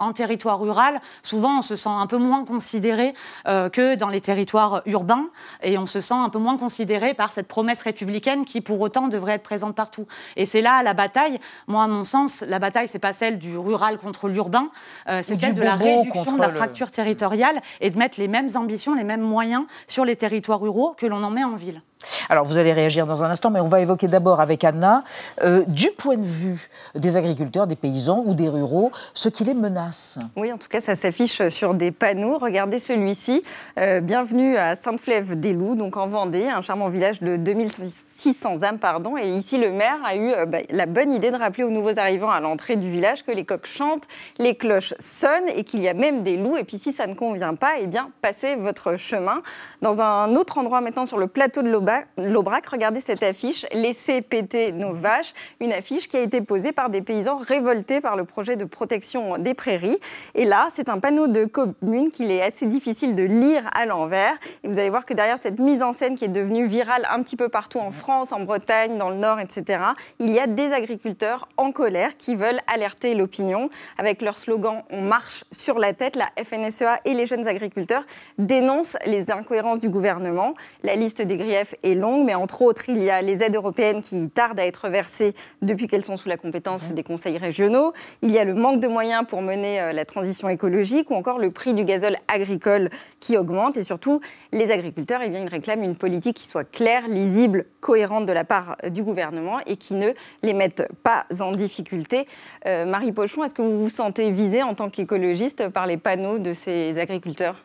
[0.00, 3.12] en territoire rural, souvent, on se sent un peu moins considéré
[3.46, 5.28] euh, que dans les territoires urbains
[5.62, 9.08] et on se sent un peu moins considéré par cette promesse républicaine qui pour autant
[9.08, 10.06] devrait être présente partout.
[10.36, 11.38] Et c'est là la bataille.
[11.66, 14.70] Moi, à mon sens, la bataille, c'est pas celle du rural contre l'urbain,
[15.08, 18.48] euh, c'est celle de la réduction de la fracture territoriale et de mettre les mêmes
[18.54, 21.82] ambitions, les mêmes moyens sur les territoires ruraux que l'on en met en ville.
[22.28, 25.04] Alors, vous allez réagir dans un instant, mais on va évoquer d'abord avec Anna,
[25.42, 29.54] euh, du point de vue des agriculteurs, des paysans ou des ruraux, ce qui les
[29.54, 30.18] menace.
[30.36, 32.38] Oui, en tout cas, ça s'affiche sur des panneaux.
[32.38, 33.42] Regardez celui-ci.
[33.78, 39.16] Euh, bienvenue à Sainte-Flève-des-Loups, donc en Vendée, un charmant village de 2600 âmes, pardon.
[39.16, 41.98] Et ici, le maire a eu euh, bah, la bonne idée de rappeler aux nouveaux
[41.98, 45.88] arrivants à l'entrée du village que les coqs chantent, les cloches sonnent et qu'il y
[45.88, 46.56] a même des loups.
[46.56, 49.42] Et puis, si ça ne convient pas, eh bien, passez votre chemin.
[49.82, 51.85] Dans un autre endroit maintenant, sur le plateau de l'Aubac,
[52.18, 56.90] l'Aubrac, regardez cette affiche, Laissez péter nos vaches, une affiche qui a été posée par
[56.90, 59.98] des paysans révoltés par le projet de protection des prairies.
[60.34, 64.34] Et là, c'est un panneau de commune qu'il est assez difficile de lire à l'envers.
[64.64, 67.22] Et vous allez voir que derrière cette mise en scène qui est devenue virale un
[67.22, 69.80] petit peu partout en France, en Bretagne, dans le Nord, etc.,
[70.18, 73.70] il y a des agriculteurs en colère qui veulent alerter l'opinion.
[73.98, 78.04] Avec leur slogan On marche sur la tête, la FNSEA et les jeunes agriculteurs
[78.38, 80.54] dénoncent les incohérences du gouvernement.
[80.82, 84.02] La liste des griefs est longue, mais entre autres, il y a les aides européennes
[84.02, 87.92] qui tardent à être versées depuis qu'elles sont sous la compétence des conseils régionaux.
[88.22, 91.38] Il y a le manque de moyens pour mener euh, la transition écologique ou encore
[91.38, 93.76] le prix du gazole agricole qui augmente.
[93.76, 94.20] Et surtout,
[94.52, 98.44] les agriculteurs, eh bien, ils réclament une politique qui soit claire, lisible, cohérente de la
[98.44, 100.12] part du gouvernement et qui ne
[100.42, 102.26] les mette pas en difficulté.
[102.66, 106.38] Euh, Marie Pochon, est-ce que vous vous sentez visée en tant qu'écologiste par les panneaux
[106.38, 107.56] de ces agriculteurs?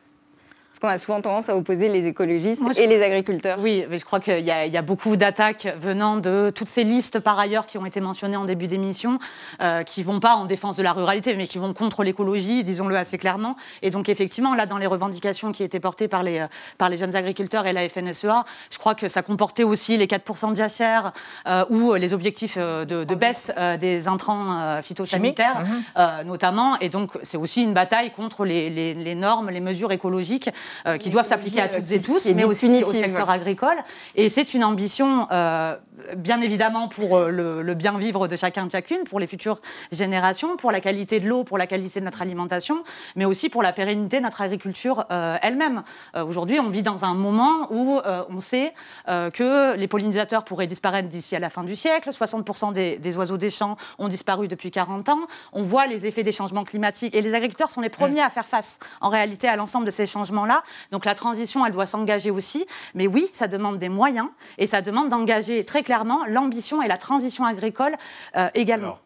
[0.79, 3.59] Qu'on a souvent tendance à opposer les écologistes et les agriculteurs.
[3.59, 7.19] Oui, mais je crois qu'il y, y, a beaucoup d'attaques venant de toutes ces listes
[7.19, 9.19] par ailleurs qui ont été mentionnées en début d'émission,
[9.61, 12.95] euh, qui vont pas en défense de la ruralité, mais qui vont contre l'écologie, disons-le
[12.95, 13.55] assez clairement.
[13.81, 16.97] Et donc effectivement, là, dans les revendications qui étaient portées par les, euh, par les
[16.97, 21.13] jeunes agriculteurs et la FNSEA, je crois que ça comportait aussi les 4% de jachère
[21.47, 26.27] euh, ou les objectifs euh, de, de baisse euh, des intrants phytosanitaires, mmh.
[26.27, 26.77] notamment.
[26.79, 30.49] Et donc c'est aussi une bataille contre les, les, les normes, les mesures écologiques
[30.87, 33.77] euh, qui doivent s'appliquer à toutes et tous, mais aussi au secteur agricole.
[34.15, 35.75] Et c'est une ambition, euh,
[36.15, 39.59] bien évidemment, pour euh, le, le, bien vivre de chacun et chacune, pour les futures
[39.91, 42.83] générations, pour la qualité de l'eau, pour la qualité de notre alimentation,
[43.15, 45.83] mais aussi pour la pérennité de notre agriculture euh, elle-même.
[46.15, 48.73] Aujourd'hui, on vit dans un moment où on sait
[49.07, 53.37] que les pollinisateurs pourraient disparaître d'ici à la fin du siècle, 60% des, des, oiseaux
[53.37, 55.19] des champs ont disparu depuis 40 ans,
[55.53, 58.47] on voit les effets des changements climatiques, et les agriculteurs sont les premiers à faire
[58.47, 60.50] face, en réalité, à l'ensemble de ces changements-là.
[60.91, 62.65] Donc la transition, elle doit s'engager aussi.
[62.95, 66.97] Mais oui, ça demande des moyens et ça demande d'engager très clairement l'ambition et la
[66.97, 67.95] transition agricole
[68.35, 68.97] euh, également.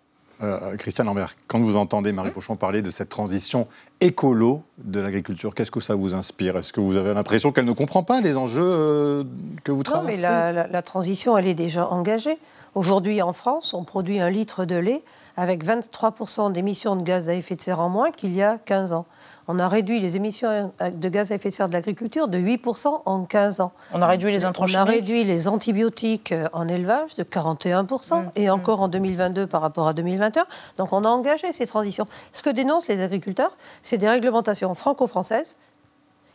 [0.42, 3.68] Alors, euh, Christiane Lambert, quand vous entendez Marie Pochon parler de cette transition
[4.02, 6.58] écolo de l'agriculture, qu'est-ce que ça vous inspire?
[6.58, 9.24] Est-ce que vous avez l'impression qu'elle ne comprend pas les enjeux euh,
[9.64, 12.38] que vous traversez Non, mais la, la, la transition, elle est déjà engagée.
[12.74, 15.04] Aujourd'hui, en France, on produit un litre de lait
[15.38, 18.94] avec 23% d'émissions de gaz à effet de serre en moins qu'il y a 15
[18.94, 19.06] ans.
[19.48, 23.02] On a réduit les émissions de gaz à effet de serre de l'agriculture de 8%
[23.06, 23.72] en 15 ans.
[23.94, 28.32] On a réduit les intrants On a réduit les antibiotiques en élevage de 41% mmh.
[28.36, 30.46] et encore en 2022 par rapport à 2021.
[30.78, 32.08] Donc on a engagé ces transitions.
[32.34, 35.58] Ce que dénoncent les agriculteurs, c'est des réglementations franco-françaises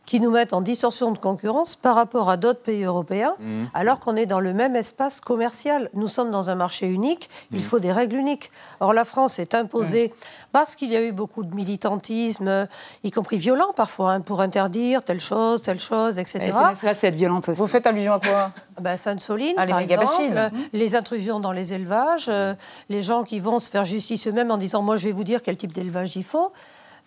[0.06, 3.64] qui nous mettent en distorsion de concurrence par rapport à d'autres pays européens, mmh.
[3.74, 5.88] alors qu'on est dans le même espace commercial.
[5.94, 7.56] Nous sommes dans un marché unique, mmh.
[7.56, 8.50] il faut des règles uniques.
[8.80, 10.48] Or, la France est imposée mmh.
[10.50, 12.66] parce qu'il y a eu beaucoup de militantisme,
[13.04, 16.52] y compris violent parfois, hein, pour interdire telle chose, telle chose, etc.
[16.74, 17.60] Ça, c'est être violente aussi.
[17.60, 18.50] Vous faites allusion à quoi?
[18.80, 22.54] Ben, Sainte-Soline, ah, par exemple, les intrusions dans les élevages, euh,
[22.88, 25.42] les gens qui vont se faire justice eux-mêmes en disant «moi, je vais vous dire
[25.42, 26.50] quel type d'élevage il faut».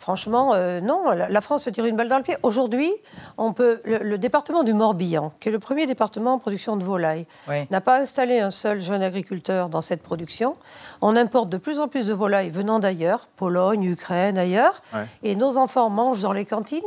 [0.03, 2.35] Franchement, euh, non, la France se tire une balle dans le pied.
[2.43, 2.91] Aujourd'hui,
[3.37, 6.83] on peut, le, le, département du Morbihan, qui est le premier département en production de
[6.83, 7.65] volailles, oui.
[7.71, 10.57] n'a pas installé un seul jeune agriculteur dans cette production.
[10.99, 15.05] On importe de plus en plus de volailles venant d'ailleurs, Pologne, Ukraine, ailleurs, ouais.
[15.23, 16.81] et nos enfants mangent dans les cantines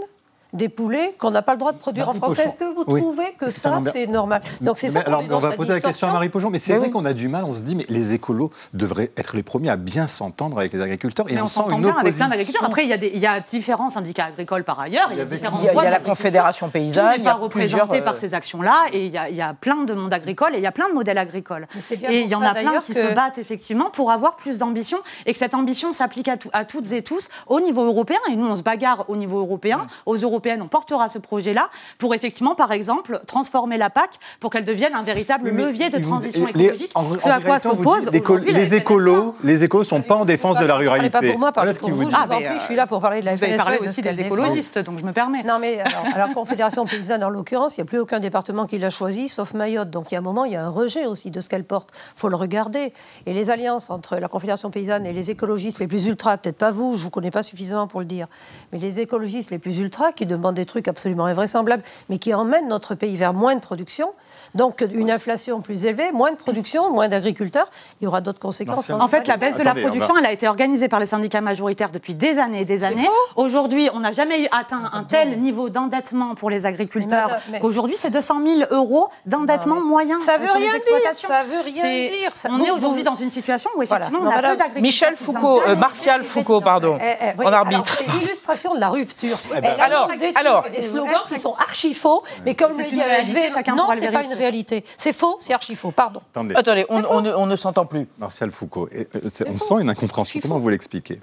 [0.57, 2.39] des poulets qu'on n'a pas le droit de produire Marie en France.
[2.39, 3.01] Est-ce que vous oui.
[3.01, 6.13] trouvez que ça, c'est normal Donc c'est ça alors, on va poser la question à
[6.13, 6.93] Marie Pojon, mais c'est vrai oui.
[6.93, 9.77] qu'on a du mal, on se dit, mais les écolos devraient être les premiers à
[9.77, 12.01] bien s'entendre avec les agriculteurs, et mais on, on sent une bien opposition.
[12.01, 12.65] avec plein d'agriculteurs.
[12.65, 15.21] Après, il y, a des, il y, a différents syndicats agricoles par ailleurs, il y
[15.21, 17.39] a, différents il y a, il y a la Confédération paysanne, il n'y a pas
[17.39, 20.55] représenté par ces actions-là, et il y, a, il y, a, plein de monde agricole,
[20.55, 21.69] et il y a plein de modèles agricoles.
[22.09, 25.33] Et il y en a plein qui se battent effectivement pour avoir plus d'ambition, et
[25.33, 28.55] que cette ambition s'applique à, à, toutes et tous au niveau européen, et nous on
[28.55, 30.17] se bagarre au niveau européen, aux
[30.47, 34.95] européennes on portera ce projet-là pour effectivement, par exemple, transformer la PAC pour qu'elle devienne
[34.95, 36.93] un véritable mais levier de transition vous, écologique.
[36.95, 40.59] Les, en, ce à quoi s'oppose les, les écolos, les écolos sont pas en défense
[40.59, 41.11] de la ruralité.
[41.11, 42.11] Pas pour moi, parlez pour vous.
[42.11, 44.99] Je, ah, suis là pour parler de la Vous avez parlé aussi des écologistes, donc
[44.99, 45.43] je me permets.
[45.43, 45.81] Non, mais
[46.15, 49.55] alors, Confédération paysanne, en l'occurrence, il n'y a plus aucun département qui l'a choisi, sauf
[49.55, 49.91] Mayotte.
[49.91, 51.65] Donc il y a un moment, il y a un rejet aussi de ce qu'elle
[51.65, 51.91] porte.
[52.17, 52.93] Il faut le regarder.
[53.27, 56.71] Et les alliances entre la Confédération paysanne et les écologistes les plus ultras, peut-être pas
[56.71, 58.27] vous, je vous connais pas suffisamment pour le dire,
[58.73, 62.69] mais les écologistes les plus ultras qui demandent des trucs absolument invraisemblables mais qui emmène
[62.69, 64.13] notre pays vers moins de production.
[64.55, 67.69] Donc une inflation plus élevée, moins de production, moins d'agriculteurs,
[68.01, 68.91] il y aura d'autres conséquences.
[68.91, 71.91] En fait, la baisse de la production, elle a été organisée par les syndicats majoritaires
[71.91, 73.07] depuis des années et des années.
[73.37, 78.11] Aujourd'hui, on n'a jamais eu atteint un tel niveau d'endettement pour les agriculteurs qu'aujourd'hui, c'est
[78.11, 80.19] 200 000 euros d'endettement moyen.
[80.19, 81.15] Ça veut rien dire.
[81.15, 82.31] Ça veut rien dire.
[82.35, 82.49] Ça...
[82.51, 84.37] On est aujourd'hui dans une situation où effectivement voilà.
[84.37, 84.83] on a peu d'agriculteurs.
[84.83, 87.99] Michel Foucault, euh, Martial Foucault, pardon, eh, eh, oui, en arbitre.
[87.99, 89.39] C'est l'illustration de la rupture.
[89.57, 93.01] Eh ben, alors, alors, des slogans qui sont archi faux, mais comme le dit
[93.53, 94.85] chacun non, c'est pas une réalité.
[94.97, 96.21] C'est faux, c'est archi faux, pardon.
[96.33, 98.07] Attendez, Attendez on, on, ne, on, ne s'entend plus.
[98.19, 100.41] Martial Foucault, et, euh, on sent une incompréhension.
[100.41, 101.21] Comment vous l'expliquez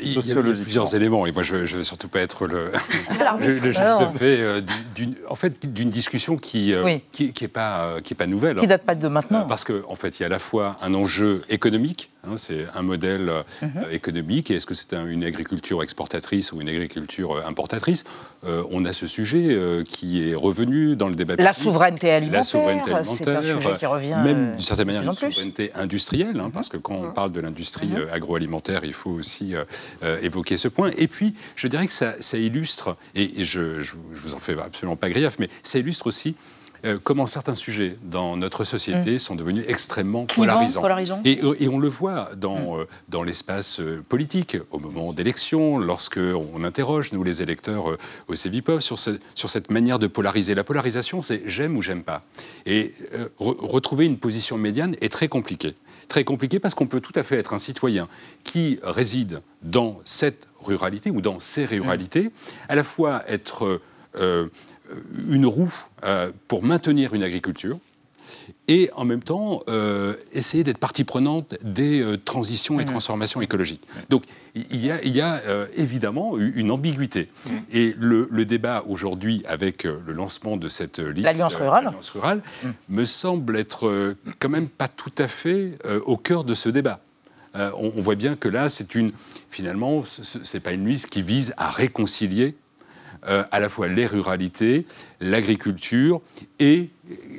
[0.00, 2.72] il y a plusieurs éléments, et moi je ne veux surtout pas être le,
[3.40, 4.60] le, le juge de paix euh,
[4.94, 7.02] d'une, en fait, d'une discussion qui euh, oui.
[7.12, 8.58] qui, qui est pas euh, qui est pas nouvelle.
[8.58, 9.44] Qui date pas de maintenant.
[9.44, 12.66] parce qu'en en fait, il y a à la fois un enjeu économique Hein, c'est
[12.72, 13.86] un modèle euh, Mhm.
[13.90, 14.50] économique.
[14.52, 18.04] Et est-ce que c'est un- une agriculture exportatrice ou une agriculture euh, importatrice
[18.44, 21.62] Euh, On a ce sujet euh, qui est revenu dans le débat La public.
[21.64, 22.92] souveraineté alimentaire, La souveraineté c'est
[23.30, 26.68] un alimentaire, sujet qui revient, Même euh, d'une certaine manière une souveraineté industrielle, hein, parce
[26.68, 28.06] que quand on parle de l'industrie Mhm.
[28.12, 29.54] agroalimentaire, il faut aussi
[30.22, 30.90] évoquer ce point.
[30.98, 34.38] Et puis, je dirais que ça, ça illustre, et, et je, je, je vous en
[34.38, 36.34] fais absolument pas grief, mais ça illustre aussi
[36.84, 40.80] euh, comment certains sujets dans notre société sont devenus extrêmement polarisants.
[40.80, 41.20] polarisants.
[41.24, 46.18] Et, et on le voit dans, euh, dans l'espace euh, politique, au moment d'élection, lorsque
[46.18, 50.54] on interroge, nous les électeurs euh, au CEVIPOF, sur, ce- sur cette manière de polariser.
[50.54, 52.22] La polarisation, c'est j'aime ou j'aime pas.
[52.66, 55.74] Et euh, re- retrouver une position médiane est très compliqué.
[56.08, 58.08] Très compliqué parce qu'on peut tout à fait être un citoyen
[58.44, 62.30] qui réside dans cette ruralité ou dans ces ruralités,
[62.68, 63.80] à la fois être
[64.20, 64.48] euh,
[65.28, 65.72] une roue
[66.04, 67.78] euh, pour maintenir une agriculture,
[68.66, 73.82] et en même temps euh, essayer d'être partie prenante des euh, transitions et transformations écologiques.
[74.08, 74.24] Donc
[74.54, 77.28] il y a, il y a, euh, évidemment une ambiguïté.
[77.72, 81.58] Et le, le débat aujourd'hui avec euh, le lancement de cette liste, L'Alliance euh,
[82.10, 82.42] rurale.
[82.88, 86.68] me semble être euh, quand même pas tout à fait euh, au cœur de ce
[86.68, 87.00] débat.
[87.54, 89.12] Euh, on, on voit bien que là, c'est une
[89.50, 92.54] finalement, ce- ce- c'est pas une liste qui vise à réconcilier
[93.28, 94.86] euh, à la fois les ruralités,
[95.20, 96.20] l'agriculture
[96.58, 96.90] et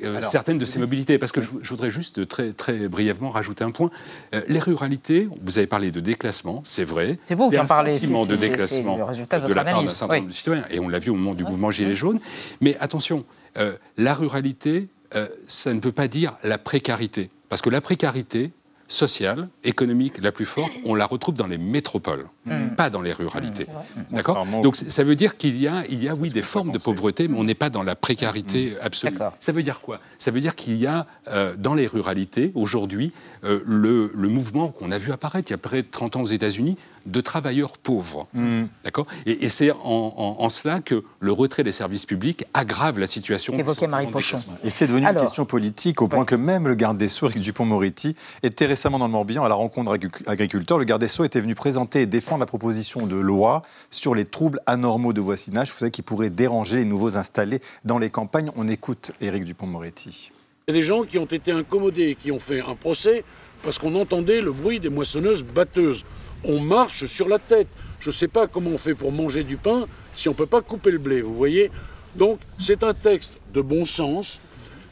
[0.04, 1.18] euh, Alors, certaines de ces mobilités.
[1.18, 3.90] Parce que je, je voudrais juste très, très brièvement rajouter un point.
[4.34, 7.18] Euh, les ruralités, vous avez parlé de déclassement, c'est vrai.
[7.26, 9.48] C'est vous qui en un parlez, sentiment c'est- de c'est- c'est déclassement le résultat de
[9.48, 10.32] de la part d'un certain nombre oui.
[10.32, 10.64] de citoyens.
[10.70, 12.20] Et on l'a vu au moment du mouvement Gilets jaunes.
[12.60, 13.24] Mais attention,
[13.58, 17.30] euh, la ruralité, euh, ça ne veut pas dire la précarité.
[17.48, 18.50] Parce que la précarité
[18.88, 22.74] sociale, économique la plus forte, on la retrouve dans les métropoles, Mm.
[22.76, 23.66] pas dans les ruralités.
[24.10, 26.42] D'accord Contrairement au- Donc ça veut dire qu'il y a, il y a oui, des
[26.42, 29.16] formes de pauvreté, mais on n'est pas dans la précarité absolue.
[29.40, 30.00] Ça veut dire quoi?
[30.18, 33.12] Ça veut dire qu'il y a euh, dans les ruralités, aujourd'hui,
[33.44, 36.22] euh, le, le mouvement qu'on a vu apparaître il y a près de 30 ans
[36.22, 38.28] aux États-Unis de travailleurs pauvres.
[38.34, 38.64] Mm.
[38.84, 39.06] D'accord?
[39.26, 43.06] Et, et c'est en, en- en cela que le retrait des services publics aggrave la
[43.06, 43.52] situation.
[43.54, 44.36] du Évoquait Marie Pochon.
[44.62, 47.26] Et c'est devenu Alors, une question politique au point que même le garde des Sceaux,
[47.28, 50.78] Éric Dupont-Moretti, était récemment dans le Morbihan à la rencontre agric- agriculteurs.
[50.78, 54.24] Le garde des Sceaux était venu présenter et défendre la proposition de loi sur les
[54.24, 58.50] troubles anormaux de voisinage, vous savez, qui pourraient déranger les nouveaux installés dans les campagnes.
[58.56, 60.32] On écoute Éric Dupont-Moretti.
[60.66, 63.24] Il y a des gens qui ont été incommodés, qui ont fait un procès
[63.62, 66.04] parce qu'on entendait le bruit des moissonneuses batteuses.
[66.44, 67.68] On marche sur la tête.
[68.00, 70.46] Je ne sais pas comment on fait pour manger du pain si on ne peut
[70.46, 71.70] pas couper le blé, vous voyez
[72.14, 74.40] Donc c'est un texte de bon sens,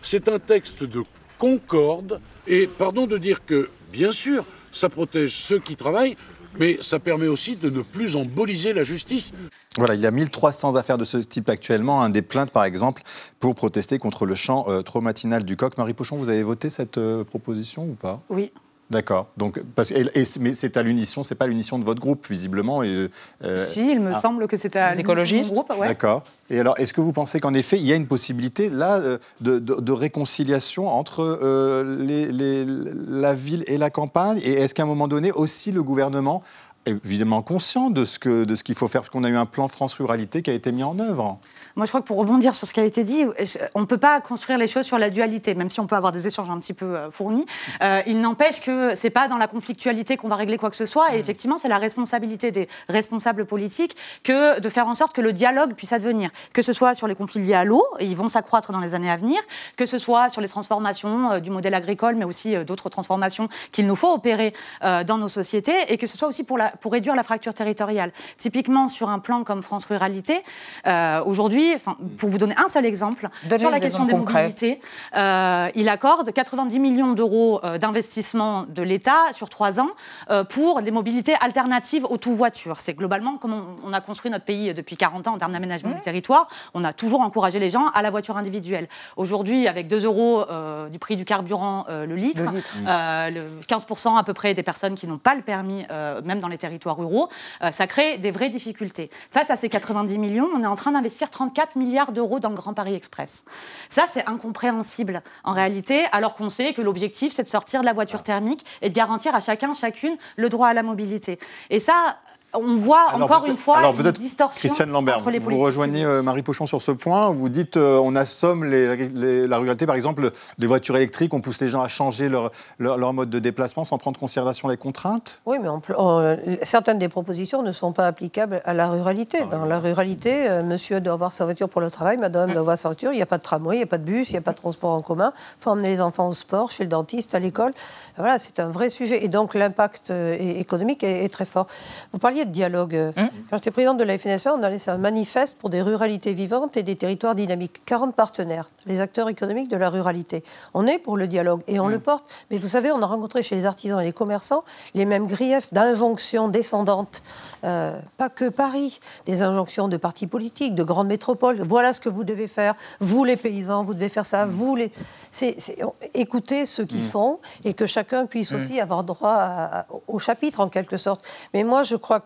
[0.03, 1.03] c'est un texte de
[1.39, 6.17] concorde, et pardon de dire que, bien sûr, ça protège ceux qui travaillent,
[6.59, 9.33] mais ça permet aussi de ne plus emboliser la justice.
[9.79, 13.03] Voilà, il y a 1300 affaires de ce type actuellement, hein, des plaintes par exemple,
[13.41, 15.79] pour protester contre le chant euh, trop matinal du coq.
[15.79, 18.21] Marie Pochon, vous avez voté cette euh, proposition ou pas?
[18.29, 18.53] Oui.
[18.93, 19.27] D'accord.
[19.39, 22.83] Donc, parce, et- et- mais c'est à l'unisson, c'est pas l'unisson de votre groupe visiblement.
[22.83, 23.09] Et,
[23.43, 24.21] euh, si, il me ah.
[24.21, 25.89] semble que c'était à groupe, ouais.
[25.89, 26.23] D'accord.
[26.51, 29.17] Et alors, est-ce que vous pensez qu'en effet, il y a une possibilité là euh,
[29.41, 32.67] de, de- de réconciliation entre euh, les- les-
[33.09, 34.39] la ville et la campagne?
[34.45, 36.43] Et est-ce qu'à un moment donné aussi le gouvernement
[36.85, 39.01] est évidemment conscient de ce que de ce qu'il faut faire?
[39.01, 41.39] Parce qu'on a eu un plan France Ruralité qui a été mis en œuvre.
[41.77, 43.87] Moi, je crois que pour rebondir sur ce qui a été dit, je- on ne
[43.87, 46.51] peut pas construire les choses sur la dualité, même si on peut avoir des échanges
[46.51, 47.47] un petit peu euh, fournis.
[47.83, 50.87] Euh, il n'empêche que c'est pas dans la conflictualité qu'on va régler quoi que ce
[50.87, 51.15] soit.
[51.15, 55.33] Et effectivement, c'est la responsabilité des responsables politiques que de faire en sorte que le
[55.33, 56.31] dialogue puisse advenir.
[56.53, 58.95] Que ce soit sur les conflits liés à l'eau, et ils vont s'accroître dans les
[58.95, 59.41] années à venir,
[59.77, 63.49] que ce soit sur les transformations euh, du modèle agricole, mais aussi euh, d'autres transformations
[63.73, 64.53] qu'il nous faut opérer
[64.85, 67.55] euh, dans nos sociétés, et que ce soit aussi pour, la, pour réduire la fracture
[67.55, 68.13] territoriale.
[68.37, 70.43] Typiquement, sur un plan comme France Ruralité,
[70.87, 71.23] euh,
[71.71, 74.43] aujourd'hui, pour vous donner un seul exemple, Donnez sur la question des concrets.
[74.43, 74.81] mobilités,
[75.17, 79.91] euh, il accorde 90 millions d'euros euh, d'investissement de l'État sur trois ans
[80.31, 82.81] euh, pour des mobilités alternatives aux tout-voitures.
[82.81, 85.83] C'est globalement comme on, on a construit notre pays depuis 40 ans en termes d'aménagement
[85.83, 85.95] Mmh.
[85.95, 86.47] du territoire.
[86.75, 88.89] On a toujours encouragé les gens à la voiture individuelle.
[89.17, 92.73] Aujourd'hui, avec 2 euros euh, du prix du carburant le litre, Le litre.
[92.87, 95.85] euh, le 15% à peu près des personnes qui n'ont pas le permis,
[96.25, 97.29] même dans les territoires ruraux,
[97.71, 99.11] ça crée des vraies difficultés.
[99.31, 102.55] Face à ces 90 millions, on est en train d'investir 34 milliards d'euros dans le
[102.55, 103.45] Grand Paris Express.
[103.91, 107.93] Ça, c'est incompréhensible en réalité, alors qu'on sait que l'objectif, c'est de sortir de la
[107.93, 111.39] voiture thermique et de garantir à chacun, chacune, le droit à la mobilité.
[111.71, 112.17] Et ça,
[112.55, 116.05] on voit encore une fois alors, une distorsion Christiane Lambert, entre les vous politiques rejoignez
[116.05, 117.31] euh, Marie Pochon sur ce point.
[117.31, 121.41] Vous dites euh, on assomme les- les- la ruralité, par exemple, des voitures électriques, on
[121.41, 124.69] pousse les gens à changer leur, leur, leur mode de déplacement sans prendre en considération
[124.69, 125.41] les contraintes?
[125.47, 129.39] Oui, mais on on- certaines des propositions ne sont pas applicables à la ruralité.
[129.43, 132.61] Ah Dans la ruralité, euh, monsieur doit avoir sa voiture pour le travail, madame doit
[132.61, 134.31] avoir sa voiture, il n'y a pas de tramway, il n'y a pas de bus,
[134.31, 136.71] il n'y a pas de transport en commun, il faut emmener les enfants au sport,
[136.71, 137.73] chez le dentiste, à l'école.
[138.17, 139.25] Voilà, c'est un vrai sujet.
[139.25, 141.67] Et donc l'impact euh, économique est, est très fort.
[142.13, 142.95] Vous parliez de dialogue.
[142.95, 146.33] euh, Quand j'étais présidente de la FNSE, on a laissé un manifeste pour des ruralités
[146.33, 147.83] vivantes et des territoires dynamiques.
[147.87, 150.43] 40 partenaires, les acteurs économiques de la ruralité.
[150.75, 152.25] On est pour le dialogue et on le porte.
[152.51, 154.65] Mais vous savez, on a rencontré chez les artisans et les commerçants
[154.95, 157.23] les mêmes griefs d'injonctions descendantes.
[157.65, 161.61] Euh, pas que Paris, des injonctions de partis politiques, de grandes métropoles.
[161.63, 162.75] Voilà ce que vous devez faire.
[163.01, 164.47] Vous, les paysans, vous devez faire ça.
[164.47, 164.91] Vous, les.
[165.31, 165.79] C'est, c'est-
[166.15, 170.61] écoutez ce qu'ils font et que chacun puisse aussi avoir droit à- à- au chapitre,
[170.61, 171.25] en quelque sorte.
[171.55, 172.21] Mais moi, je crois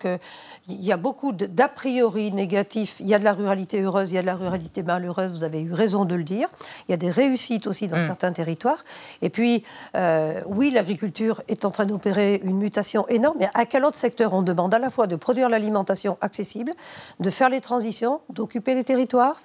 [0.66, 2.96] qu'il y a beaucoup d'a priori négatifs.
[3.00, 5.44] Il y a de la ruralité heureuse, il y a de la ruralité malheureuse, vous
[5.44, 6.48] avez eu raison de le dire.
[6.88, 8.00] Il y a des réussites aussi dans Mm.
[8.06, 8.84] certains territoires.
[9.22, 9.64] Et puis,
[9.96, 14.32] euh, oui, l'agriculture est en train d'opérer une mutation énorme, mais à quel autre secteur
[14.34, 16.72] on demande à la fois de produire l'alimentation accessible,
[17.20, 19.40] de faire les transitions, d'occuper les territoires?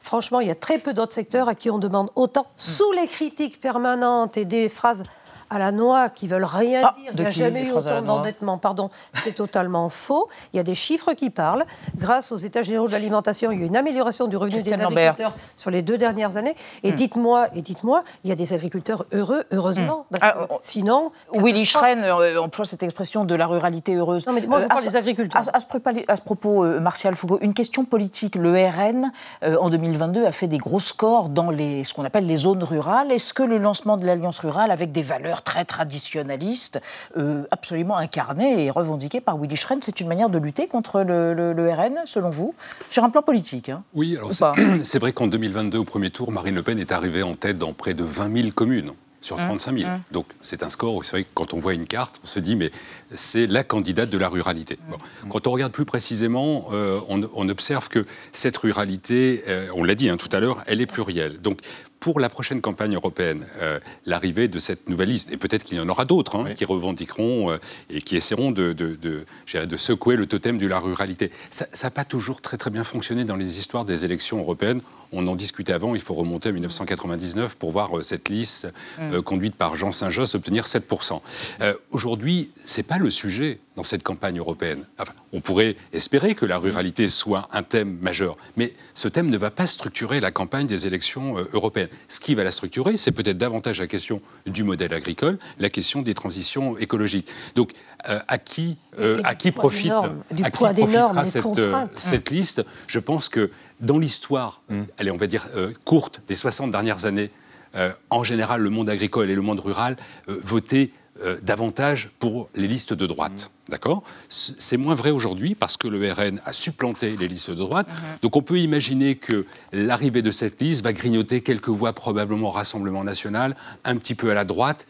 [0.00, 3.06] Franchement, il y a très peu d'autres secteurs à qui on demande autant, sous les
[3.08, 5.02] critiques permanentes et des phrases
[5.50, 7.10] à la noix qui veulent rien Ah, dire.
[7.14, 8.58] Il n'y a jamais eu autant d'endettement.
[8.58, 8.90] Pardon,
[9.22, 10.28] c'est totalement faux.
[10.52, 11.64] Il y a des chiffres qui parlent.
[11.96, 14.78] Grâce aux États généraux de l'alimentation, il y a eu une amélioration du revenu Christiane
[14.78, 15.12] des Lambert.
[15.12, 16.54] agriculteurs sur les deux dernières années.
[16.82, 16.94] Et Hmm.
[16.96, 20.06] dites-moi, et dites-moi, il y a des agriculteurs heureux, heureusement.
[20.10, 20.16] Hmm.
[20.18, 21.64] Parce que sinon, Willy.
[21.66, 24.26] Schren euh, emploie cette expression de la ruralité heureuse.
[24.26, 25.42] Non, mais moi, je Euh, parle à des agriculteurs.
[25.52, 28.34] À, à ce propos, à ce propos, euh, Martial Foucault, une question politique.
[28.36, 29.10] Le RN,
[29.42, 32.62] euh, en 2022, a fait des gros scores dans les, ce qu'on appelle les zones
[32.64, 33.10] rurales.
[33.12, 36.80] Est-ce que le lancement de l'Alliance rurale, avec des valeurs très traditionnalistes,
[37.16, 41.34] euh, absolument incarnées et revendiquées par Willy Schren, c'est une manière de lutter contre le,
[41.34, 42.54] le- le RN, selon vous,
[42.90, 44.30] sur un plan politique hein Oui, alors
[44.82, 47.72] c'est- vrai qu'en 2022, au premier tour, Marine Le Pen est arrivée en tête dans
[47.72, 49.90] près de 20 000 communes sur Mmh, 35 000.
[49.90, 50.00] mmh.
[50.12, 52.38] Donc c'est un score, où c'est vrai que quand on voit une carte, on se
[52.38, 52.70] dit, mais
[53.14, 54.78] c'est la candidate de la ruralité.
[54.88, 54.98] Bon.
[55.28, 59.94] Quand on regarde plus précisément, euh, on, on observe que cette ruralité, euh, on l'a
[59.96, 61.40] dit hein, tout à l'heure, elle est plurielle.
[61.40, 61.58] Donc
[62.06, 65.80] pour la prochaine campagne européenne, euh, l'arrivée de cette nouvelle liste, et peut-être qu'il y
[65.80, 67.58] en aura d'autres hein, qui revendiqueront euh,
[67.90, 69.26] et qui essaieront de, de, de,
[69.64, 71.32] de secouer le totem de la ruralité.
[71.50, 74.82] Ça n'a pas toujours très très bien fonctionné dans les histoires des élections européennes.
[75.12, 78.68] On en discutait avant, il faut remonter à 1999 pour voir euh, cette liste
[79.00, 81.20] euh, conduite par Jean Saint-Josse obtenir 7%.
[81.60, 84.86] Euh, Aujourd'hui, ce n'est pas le sujet dans cette campagne européenne.
[84.98, 89.36] Enfin, on pourrait espérer que la ruralité soit un thème majeur, mais ce thème ne
[89.36, 91.90] va pas structurer la campagne des élections européennes.
[92.08, 96.00] Ce qui va la structurer, c'est peut-être davantage la question du modèle agricole, la question
[96.00, 97.28] des transitions écologiques.
[97.54, 97.72] Donc,
[98.08, 99.92] euh, à qui, euh, à profite,
[100.30, 101.90] du à qui poids profitera cette, euh, contraintes.
[101.98, 103.50] cette liste Je pense que
[103.80, 104.62] dans l'histoire,
[104.98, 107.30] allez, on va dire euh, courte des 60 dernières années,
[107.74, 109.96] euh, en général, le monde agricole et le monde rural
[110.28, 110.90] euh, votaient
[111.22, 113.50] euh, davantage pour les listes de droite.
[113.70, 114.02] D'accord?
[114.28, 117.88] C- C'est moins vrai aujourd'hui parce que le RN a supplanté les listes de droite.
[118.22, 122.50] Donc on peut imaginer que l'arrivée de cette liste va grignoter quelques voix probablement au
[122.52, 124.86] Rassemblement national, un petit peu à la droite.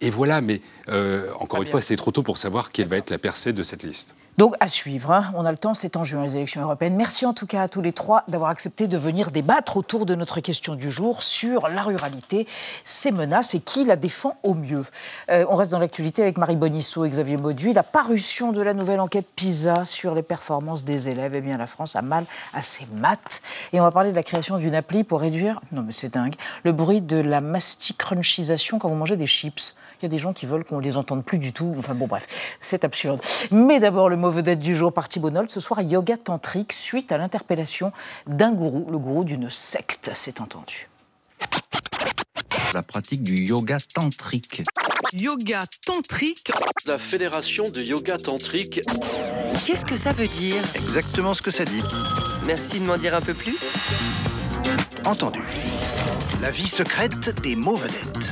[0.00, 3.10] Et voilà, mais euh, encore une fois, c'est trop tôt pour savoir quelle va être
[3.10, 4.14] la percée de cette liste.
[4.38, 5.32] Donc à suivre, hein.
[5.34, 6.96] on a le temps, c'est en juin les élections européennes.
[6.96, 10.14] Merci en tout cas à tous les trois d'avoir accepté de venir débattre autour de
[10.14, 12.46] notre question du jour sur la ruralité,
[12.82, 14.86] ses menaces et qui la défend au mieux.
[15.30, 17.74] Euh, on reste dans l'actualité avec Marie Bonisseau et Xavier Mauduit.
[17.74, 21.66] La parution de la nouvelle enquête PISA sur les performances des élèves, eh bien la
[21.66, 22.24] France a mal
[22.54, 23.42] à ses maths.
[23.74, 26.36] Et on va parler de la création d'une appli pour réduire, non mais c'est dingue,
[26.62, 29.74] le bruit de la masticrunchisation quand vous mangez des chips.
[30.00, 31.74] Il y a des gens qui veulent qu'on les entende plus du tout.
[31.78, 32.26] Enfin bon, bref,
[32.62, 33.20] c'est absurde.
[33.50, 35.50] Mais d'abord, le mot vedette du jour par Thibault Nolte.
[35.50, 37.92] Ce soir, yoga tantrique suite à l'interpellation
[38.26, 40.88] d'un gourou, le gourou d'une secte, c'est entendu.
[42.72, 44.62] La pratique du yoga tantrique.
[45.12, 46.50] Yoga tantrique.
[46.86, 48.80] La fédération de yoga tantrique.
[49.66, 50.62] Qu'est-ce que ça veut dire?
[50.76, 51.82] Exactement ce que ça dit.
[52.46, 53.58] Merci de m'en dire un peu plus.
[55.04, 55.42] Entendu.
[56.40, 58.30] La vie secrète des mots vedettes.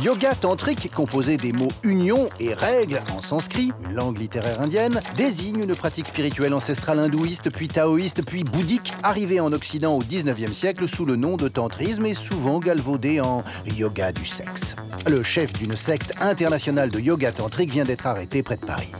[0.00, 5.74] Yoga tantrique, composé des mots union et règle en sanskrit, langue littéraire indienne, désigne une
[5.74, 11.04] pratique spirituelle ancestrale hindouiste, puis taoïste, puis bouddhique, arrivée en Occident au 19e siècle sous
[11.04, 14.76] le nom de tantrisme et souvent galvaudée en yoga du sexe.
[15.06, 18.92] Le chef d'une secte internationale de yoga tantrique vient d'être arrêté près de Paris.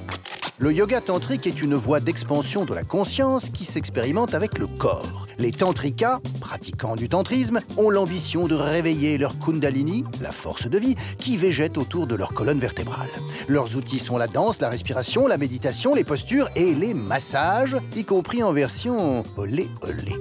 [0.58, 5.26] Le yoga tantrique est une voie d'expansion de la conscience qui s'expérimente avec le corps.
[5.38, 10.96] Les tantrikas, pratiquants du tantrisme, ont l'ambition de réveiller leur kundalini, la force de vie,
[11.18, 13.08] qui végète autour de leur colonne vertébrale.
[13.48, 18.04] Leurs outils sont la danse, la respiration, la méditation, les postures et les massages, y
[18.04, 20.12] compris en version olé olé.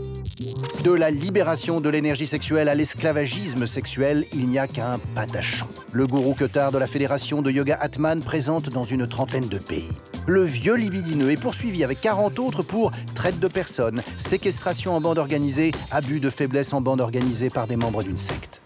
[0.83, 5.67] De la libération de l'énergie sexuelle à l'esclavagisme sexuel, il n'y a qu'un patachon.
[5.91, 9.91] Le gourou Ketar de la Fédération de Yoga Atman présente dans une trentaine de pays.
[10.27, 15.17] Le vieux libidineux est poursuivi avec 40 autres pour traite de personnes, séquestration en bande
[15.17, 18.61] organisée, abus de faiblesse en bande organisée par des membres d'une secte.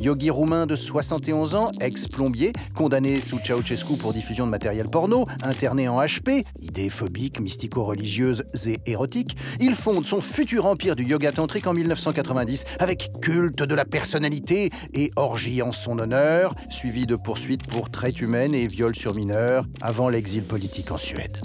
[0.00, 5.88] Yogi roumain de 71 ans, ex-plombier, condamné sous Ceausescu pour diffusion de matériel porno, interné
[5.88, 11.66] en HP, idées phobiques, mystico-religieuses et érotiques, il fonde son futur empire du yoga tantrique
[11.66, 17.66] en 1990 avec culte de la personnalité et orgie en son honneur, suivi de poursuites
[17.66, 21.36] pour traite humaine et viol sur mineurs avant l'exil politique en Suède.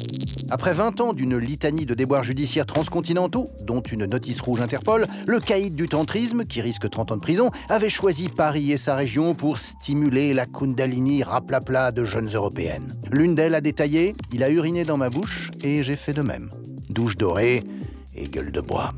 [0.52, 5.40] Après 20 ans d'une litanie de déboires judiciaires transcontinentaux, dont une notice rouge Interpol, le
[5.40, 9.36] caïd du tantrisme, qui risque 30 ans de prison, avait choisi Paris et sa région
[9.36, 12.94] pour stimuler la Kundalini raplapla de jeunes européennes.
[13.10, 16.50] L'une d'elles a détaillé Il a uriné dans ma bouche et j'ai fait de même.
[16.90, 17.64] Douche dorée
[18.14, 18.92] et gueule de bois.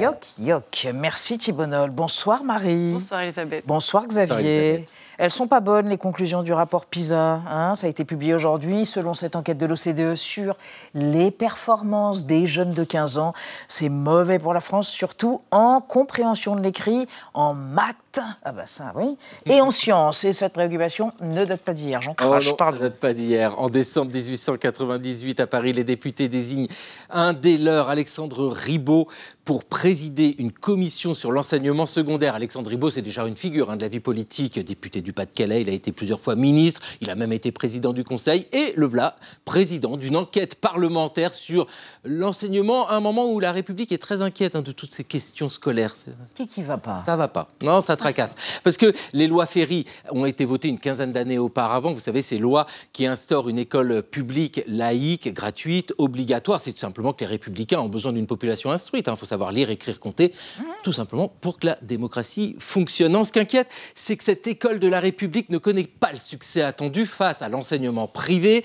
[0.00, 0.88] Yoc, yoc.
[0.92, 1.90] Merci Thibonol.
[1.90, 2.94] Bonsoir Marie.
[2.94, 3.64] Bonsoir Elisabeth.
[3.64, 4.86] Bonsoir Xavier.
[5.18, 7.40] Elles sont pas bonnes les conclusions du rapport PISA.
[7.48, 7.74] hein.
[7.76, 10.56] ça a été publié aujourd'hui selon cette enquête de l'OCDE sur
[10.94, 13.32] les performances des jeunes de 15 ans.
[13.68, 17.96] C'est mauvais pour la France, surtout en compréhension de l'écrit, en maths.
[18.44, 19.16] Ah bah ça oui.
[19.46, 20.24] Et en sciences.
[20.24, 22.00] Et cette préoccupation ne date pas d'hier.
[22.00, 22.48] J'en Oh crache.
[22.50, 22.76] non, pardon.
[22.78, 23.58] ça date pas d'hier.
[23.60, 26.68] En décembre 1898, à Paris, les députés désignent
[27.10, 29.08] un des leurs, Alexandre Ribot,
[29.44, 32.34] pour présider une commission sur l'enseignement secondaire.
[32.36, 35.62] Alexandre Ribot, c'est déjà une figure hein, de la vie politique, député du Pas-de-Calais.
[35.62, 38.46] Il a été plusieurs fois ministre, il a même été président du Conseil.
[38.52, 41.68] Et le voilà, président d'une enquête parlementaire sur
[42.04, 45.48] l'enseignement, à un moment où la République est très inquiète hein, de toutes ces questions
[45.48, 45.94] scolaires.
[46.34, 46.98] Qui qui va pas?
[47.00, 47.48] Ça va pas.
[47.62, 48.34] Non, ça tracasse.
[48.64, 51.92] Parce que les lois Ferry ont été votées une quinzaine d'années auparavant.
[51.92, 56.60] Vous savez, ces lois qui instaurent une école publique, laïque, gratuite, obligatoire.
[56.60, 59.08] C'est tout simplement que les républicains ont besoin d'une population instruite.
[59.08, 60.32] Il faut savoir lire, écrire, compter.
[60.82, 63.12] Tout simplement pour que la démocratie fonctionne.
[63.12, 66.20] Non, ce qui inquiète, c'est que cette école de la République ne connaît pas le
[66.20, 68.64] succès attendu face à l'enseignement privé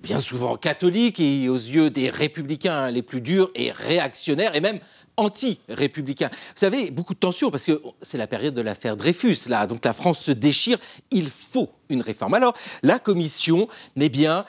[0.00, 4.80] bien souvent catholique et aux yeux des républicains les plus durs et réactionnaires et même
[5.16, 6.30] anti-républicains.
[6.32, 9.84] Vous savez, beaucoup de tensions parce que c'est la période de l'affaire Dreyfus, là, donc
[9.84, 10.78] la France se déchire,
[11.12, 12.34] il faut une réforme.
[12.34, 14.44] Alors, la commission, eh bien,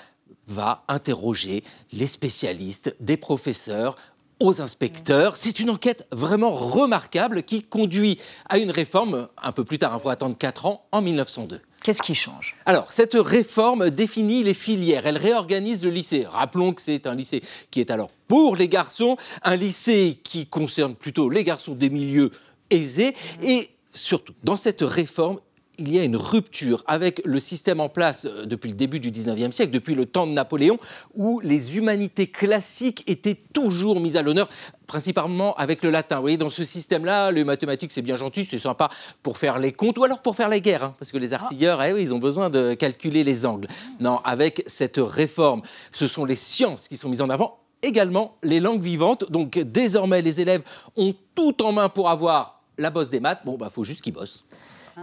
[0.47, 3.95] va interroger les spécialistes, des professeurs,
[4.39, 5.35] aux inspecteurs.
[5.35, 10.01] C'est une enquête vraiment remarquable qui conduit à une réforme, un peu plus tard, il
[10.01, 11.61] faut attendre 4 ans, en 1902.
[11.81, 12.55] Qu'est-ce qui change?
[12.65, 16.25] Alors, cette réforme définit les filières, elle réorganise le lycée.
[16.29, 20.95] Rappelons que c'est un lycée qui est alors pour les garçons, un lycée qui concerne
[20.95, 22.31] plutôt les garçons des milieux
[22.69, 23.15] aisés.
[23.41, 25.39] Et surtout, dans cette réforme,
[25.79, 29.11] il y a une rupture avec le système en place euh, depuis le début du
[29.11, 30.77] 19e siècle, depuis le temps de Napoléon,
[31.15, 34.49] où les humanités classiques étaient toujours mises à l'honneur,
[34.87, 36.17] principalement avec le latin.
[36.17, 38.89] Vous voyez, dans ce système-là, les mathématiques, c'est bien gentil, c'est sympa
[39.23, 41.81] pour faire les comptes ou alors pour faire la guerre, hein, parce que les artilleurs,
[41.83, 43.67] eh oui, ils ont besoin de calculer les angles.
[43.99, 45.61] Non, avec cette réforme,
[45.91, 49.31] ce sont les sciences qui sont mises en avant également les langues vivantes.
[49.31, 50.63] Donc désormais, les élèves
[50.97, 53.41] ont tout en main pour avoir la bosse des maths.
[53.45, 54.45] Bon, bah, faut juste qu'ils bossent.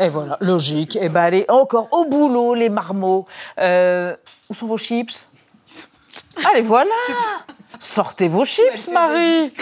[0.00, 0.96] Et voilà, logique.
[0.96, 3.26] Et ben allez, encore au boulot, les marmots.
[3.58, 4.14] Euh,
[4.48, 5.26] où sont vos chips?
[6.44, 6.90] Allez, voilà
[7.78, 9.52] Sortez vos chips, Marie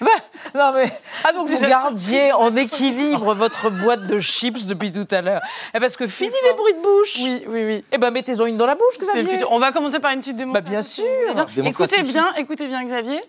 [0.00, 0.08] Ben,
[0.54, 0.86] Non mais...
[1.24, 5.42] Ah donc vous gardiez en équilibre votre boîte de chips depuis tout à l'heure.
[5.74, 7.84] Eh, parce que fini les bruits de bouche Oui, oui, oui.
[7.92, 9.52] Eh ben mettez-en une dans la bouche, C'est Xavier le futur.
[9.52, 11.04] On va commencer par une petite démonstration.
[11.04, 11.44] voulez bien.
[11.44, 11.54] sûr.
[11.54, 13.20] Démonstration Écoutez bien, écoutez bien, Xavier.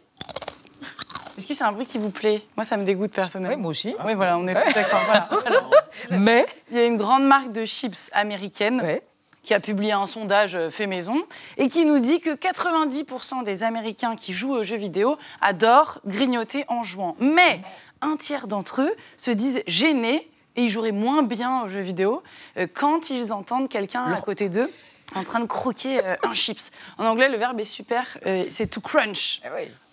[1.41, 2.43] Est-ce que c'est un bruit qui vous plaît?
[2.55, 3.55] Moi, ça me dégoûte personnellement.
[3.55, 3.95] Oui, moi aussi.
[4.05, 4.99] Oui, voilà, on est tous d'accord.
[5.07, 5.29] Voilà.
[6.11, 8.99] Mais Il y a une grande marque de chips américaine
[9.41, 11.25] qui a publié un sondage euh, fait maison
[11.57, 16.63] et qui nous dit que 90% des Américains qui jouent aux jeux vidéo adorent grignoter
[16.67, 17.15] en jouant.
[17.19, 17.61] Mais
[18.01, 22.21] un tiers d'entre eux se disent gênés et ils joueraient moins bien aux jeux vidéo
[22.57, 24.71] euh, quand ils entendent quelqu'un à côté d'eux
[25.15, 26.69] en train de croquer euh, un chips.
[26.99, 28.19] En anglais, le verbe est super,
[28.51, 29.41] c'est to crunch.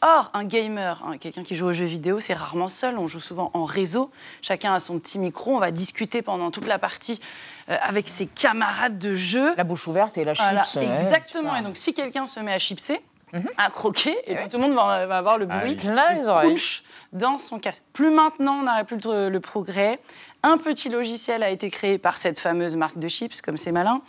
[0.01, 2.99] Or, un gamer, hein, quelqu'un qui joue aux jeux vidéo, c'est rarement seul.
[2.99, 4.11] On joue souvent en réseau.
[4.43, 5.57] Chacun a son petit micro.
[5.57, 7.21] On va discuter pendant toute la partie
[7.69, 9.55] euh, avec ses camarades de jeu.
[9.57, 10.83] La bouche ouverte et la Voilà, chips.
[10.83, 11.53] ouais, exactement.
[11.55, 13.01] tu Et donc, si quelqu'un se met à chipser,
[13.35, 13.45] Mhm.
[13.59, 16.55] à croquer, et puis tout le monde va, va avoir le bruit les oreilles.
[16.55, 16.83] crunch
[17.13, 17.83] dans son casque.
[17.93, 20.01] Plus maintenant, on n'arrête plus le, le progrès.
[20.43, 24.01] Un petit logiciel a été créé par cette fameuse marque de chips, comme c'est malin,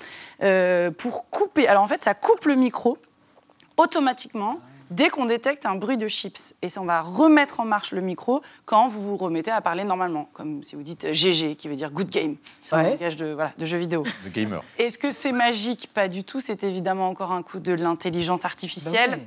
[0.42, 1.68] euh, pour couper.
[1.68, 2.98] Alors en fait, ça coupe le micro
[3.76, 4.60] automatiquement
[4.90, 6.56] dès qu'on détecte un bruit de chips.
[6.62, 9.84] Et ça, on va remettre en marche le micro quand vous vous remettez à parler
[9.84, 10.30] normalement.
[10.34, 12.36] Comme si vous dites GG, qui veut dire good game.
[12.64, 14.04] C'est un langage de, voilà, de jeu vidéo.
[14.24, 14.62] De gamer.
[14.78, 15.90] Est-ce que c'est magique?
[15.94, 16.42] Pas du tout.
[16.42, 19.20] C'est évidemment encore un coup de l'intelligence artificielle.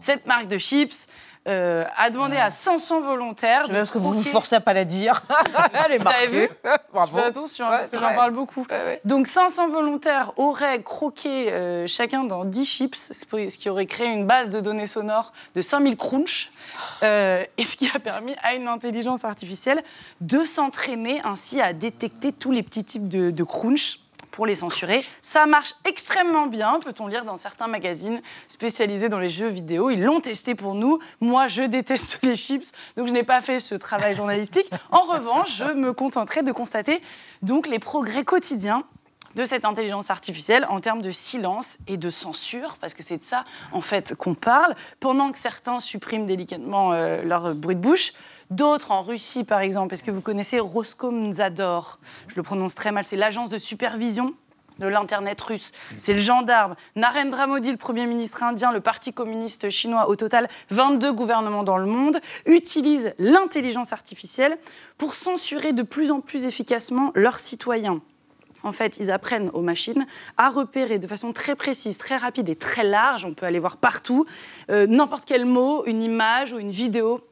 [0.00, 1.06] Cette marque de chips
[1.48, 3.64] euh, a demandé à 500 volontaires.
[3.66, 5.22] Je parce que vous vous forcez à pas la dire.
[5.86, 6.50] Elle est Vous avez vu
[6.92, 7.16] Bravo.
[7.16, 8.66] Je fais attention, hein, Ouais, parce que j'en parle beaucoup.
[9.04, 14.26] Donc 500 volontaires auraient croqué euh, chacun dans 10 chips, ce qui aurait créé une
[14.26, 16.50] base de données sonores de 5000 crunch,
[17.02, 19.82] euh, et ce qui a permis à une intelligence artificielle
[20.20, 24.00] de s'entraîner ainsi à détecter tous les petits types de, de crunch
[24.30, 25.04] pour les censurer.
[25.22, 29.90] Ça marche extrêmement bien, peut-on lire dans certains magazines spécialisés dans les jeux vidéo.
[29.90, 30.98] Ils l'ont testé pour nous.
[31.20, 34.70] Moi, je déteste les chips, donc je n'ai pas fait ce travail journalistique.
[34.90, 37.00] En revanche, je me contenterai de constater
[37.42, 38.84] donc les progrès quotidiens
[39.36, 43.22] de cette intelligence artificielle en termes de silence et de censure, parce que c'est de
[43.22, 44.74] ça, en fait, qu'on parle.
[44.98, 48.12] Pendant que certains suppriment délicatement euh, leur bruit de bouche,
[48.50, 51.98] d'autres, en Russie, par exemple, est-ce que vous connaissez Roskomnadzor
[52.28, 54.34] Je le prononce très mal, c'est l'agence de supervision
[54.78, 55.72] de l'Internet russe.
[55.98, 56.74] C'est le gendarme.
[56.96, 61.76] Narendra Modi, le Premier ministre indien, le Parti communiste chinois, au total 22 gouvernements dans
[61.76, 64.58] le monde, utilisent l'intelligence artificielle
[64.98, 68.00] pour censurer de plus en plus efficacement leurs citoyens.
[68.62, 72.56] En fait, ils apprennent aux machines à repérer de façon très précise, très rapide et
[72.56, 74.26] très large, on peut aller voir partout,
[74.70, 77.22] euh, n'importe quel mot, une image ou une vidéo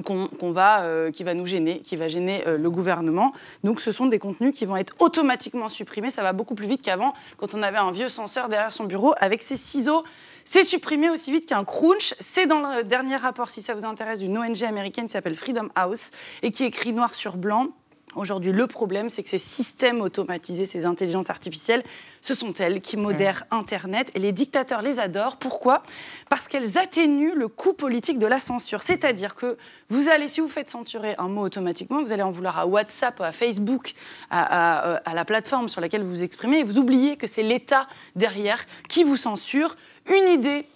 [0.00, 3.32] qu'on va, euh, qui va nous gêner, qui va gêner euh, le gouvernement.
[3.64, 6.10] Donc ce sont des contenus qui vont être automatiquement supprimés.
[6.10, 9.14] Ça va beaucoup plus vite qu'avant, quand on avait un vieux censeur derrière son bureau
[9.18, 10.04] avec ses ciseaux.
[10.44, 12.14] C'est supprimé aussi vite qu'un crunch.
[12.18, 15.68] C'est dans le dernier rapport, si ça vous intéresse, d'une ONG américaine qui s'appelle Freedom
[15.74, 16.10] House
[16.42, 17.68] et qui écrit noir sur blanc.
[18.14, 21.82] Aujourd'hui, le problème, c'est que ces systèmes automatisés, ces intelligences artificielles,
[22.20, 25.38] ce sont elles qui modèrent Internet et les dictateurs les adorent.
[25.38, 25.82] Pourquoi?
[26.28, 28.82] Parce qu'elles atténuent le coût politique de la censure.
[28.82, 29.56] C'est-à-dire que
[29.88, 33.18] vous allez, si vous faites censurer un mot automatiquement, vous allez en vouloir à WhatsApp,
[33.20, 33.94] à Facebook,
[34.30, 37.42] à, à- à la plateforme sur laquelle vous vous exprimez, et vous oubliez que c'est
[37.42, 39.76] l'État derrière qui vous censure.
[40.06, 40.66] Une idée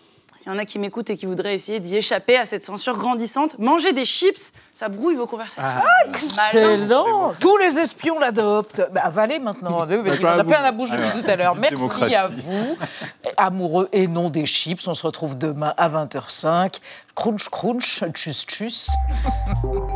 [0.46, 2.96] s'il y en a qui m'écoutent et qui voudraient essayer d'y échapper à cette censure
[2.96, 5.60] grandissante, manger des chips, ça brouille vos conversations.
[5.64, 8.80] Ah, excellent Tous les espions l'adoptent.
[8.92, 9.84] Bah, avalez maintenant.
[9.84, 11.56] Parce qu'il en a plein la bouche depuis tout à l'heure.
[11.56, 12.14] Merci démocratie.
[12.14, 12.78] à vous,
[13.36, 14.86] amoureux et non des chips.
[14.86, 16.78] On se retrouve demain à 20h05.
[17.16, 18.90] Crunch, crunch, tchuss, tchuss.